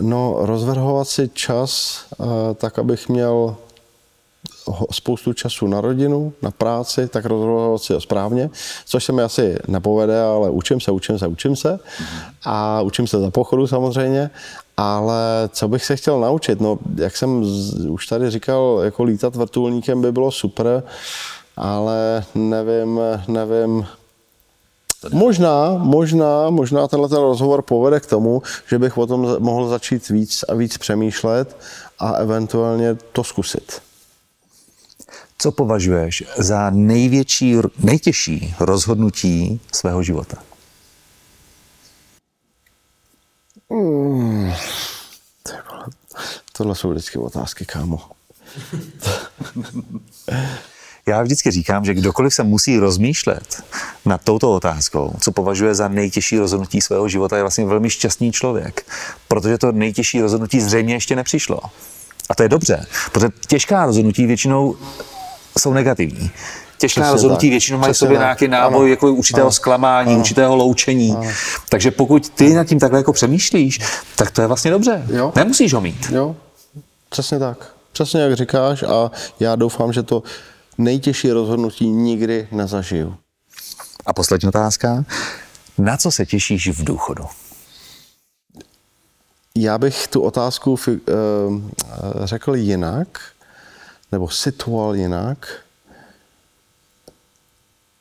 [0.00, 2.24] No, rozvrhovat si čas eh,
[2.54, 3.56] tak, abych měl
[4.90, 8.50] spoustu času na rodinu, na práci, tak rozhodovat si ho správně,
[8.86, 11.78] což se mi asi nepovede, ale učím se, učím se, učím se
[12.44, 14.30] a učím se za pochodu samozřejmě
[14.76, 16.60] Ale co bych se chtěl naučit?
[16.60, 17.44] No, jak jsem
[17.88, 20.82] už tady říkal, jako lítat vrtulníkem by bylo super,
[21.56, 23.86] ale nevím, nevím,
[25.12, 30.08] Možná, možná, možná tenhle ten rozhovor povede k tomu, že bych o tom mohl začít
[30.08, 31.56] víc a víc přemýšlet
[31.98, 33.82] a eventuálně to zkusit.
[35.38, 40.36] Co považuješ za největší, nejtěžší rozhodnutí svého života?
[43.70, 44.52] Hmm.
[46.52, 48.00] Tohle jsou vždycky otázky, kámo.
[51.10, 53.62] Já vždycky říkám, že kdokoliv se musí rozmýšlet
[54.04, 58.86] nad touto otázkou, co považuje za nejtěžší rozhodnutí svého života, je vlastně velmi šťastný člověk,
[59.28, 61.60] protože to nejtěžší rozhodnutí zřejmě ještě nepřišlo.
[62.30, 64.76] A to je dobře, protože těžká rozhodnutí většinou
[65.58, 66.30] jsou negativní.
[66.78, 67.50] Těžká Přesně rozhodnutí tak.
[67.50, 68.86] většinou mají v sobě nějaký náboj ano.
[68.86, 69.52] jako určitého ano.
[69.52, 70.20] zklamání, ano.
[70.20, 71.14] určitého loučení.
[71.16, 71.30] Ano.
[71.68, 73.80] Takže pokud ty nad tím takhle jako přemýšlíš,
[74.16, 75.02] tak to je vlastně dobře.
[75.12, 75.32] Jo.
[75.36, 76.10] Nemusíš ho mít.
[76.12, 76.36] Jo,
[77.08, 77.74] přesně tak.
[77.92, 80.22] Přesně jak říkáš a já doufám, že to
[80.80, 83.16] nejtěžší rozhodnutí nikdy nezažiju.
[84.06, 85.04] A poslední otázka.
[85.78, 87.24] Na co se těšíš v důchodu?
[89.56, 90.96] Já bych tu otázku uh,
[92.24, 93.20] řekl jinak,
[94.12, 95.56] nebo situoval jinak.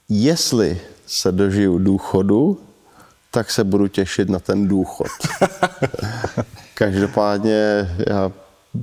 [0.10, 2.62] Jestli se dožiju důchodu,
[3.32, 5.08] tak se budu těšit na ten důchod.
[6.74, 8.32] Každopádně já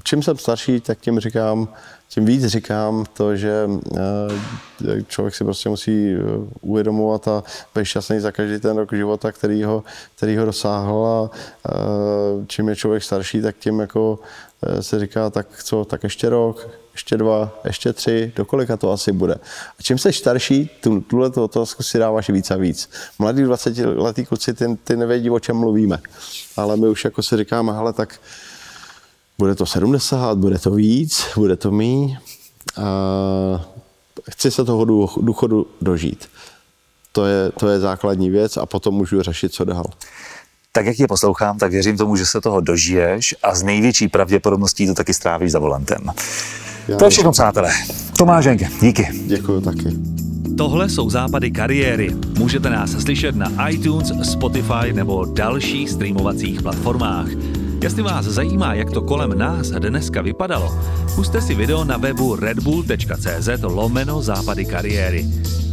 [0.05, 1.69] čím jsem starší, tak tím říkám,
[2.09, 6.19] tím víc říkám to, že eh, člověk si prostě musí eh,
[6.61, 9.85] uvědomovat a být šťastný za každý ten rok života, který ho,
[10.17, 11.31] který ho dosáhl a
[11.69, 14.19] eh, čím je člověk starší, tak tím jako
[14.81, 19.13] se říká, tak co, tak ještě rok, ještě dva, ještě tři, do kolika to asi
[19.13, 19.35] bude.
[19.79, 22.91] A čím jsi starší, tu, tuhle otázku si dáváš víc a víc.
[23.19, 25.99] Mladí 20 letý kluci, ty, ty nevědí, o čem mluvíme.
[26.57, 28.21] Ale my už jako si říkáme, hele, tak
[29.39, 32.17] bude to 70, bude to víc, bude to míň.
[32.77, 32.87] A
[34.31, 34.85] chci se toho
[35.21, 36.29] důchodu dožít.
[37.13, 39.85] To je, to je základní věc a potom můžu řešit, co dál.
[40.73, 44.87] Tak jak je poslouchám, tak věřím tomu, že se toho dožiješ a z největší pravděpodobností
[44.87, 46.13] to taky strávíš za volantem.
[46.89, 47.73] Já to je všechno, přátelé.
[48.19, 49.09] Tomáš Henke, díky.
[49.27, 49.89] Děkuji taky.
[50.59, 52.17] Tohle jsou západy kariéry.
[52.39, 57.27] Můžete nás slyšet na iTunes, Spotify nebo dalších streamovacích platformách.
[57.83, 60.79] Jestli vás zajímá, jak to kolem nás dneska vypadalo,
[61.15, 65.27] puste si video na webu redbull.cz lomeno západy kariéry.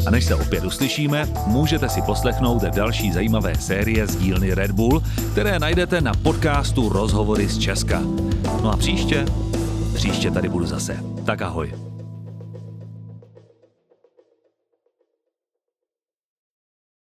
[0.07, 5.03] A než se opět uslyšíme, můžete si poslechnout další zajímavé série z dílny Red Bull,
[5.31, 8.01] které najdete na podcastu Rozhovory z Česka.
[8.63, 9.25] No a příště,
[9.93, 10.97] příště tady budu zase.
[11.25, 11.92] Tak ahoj.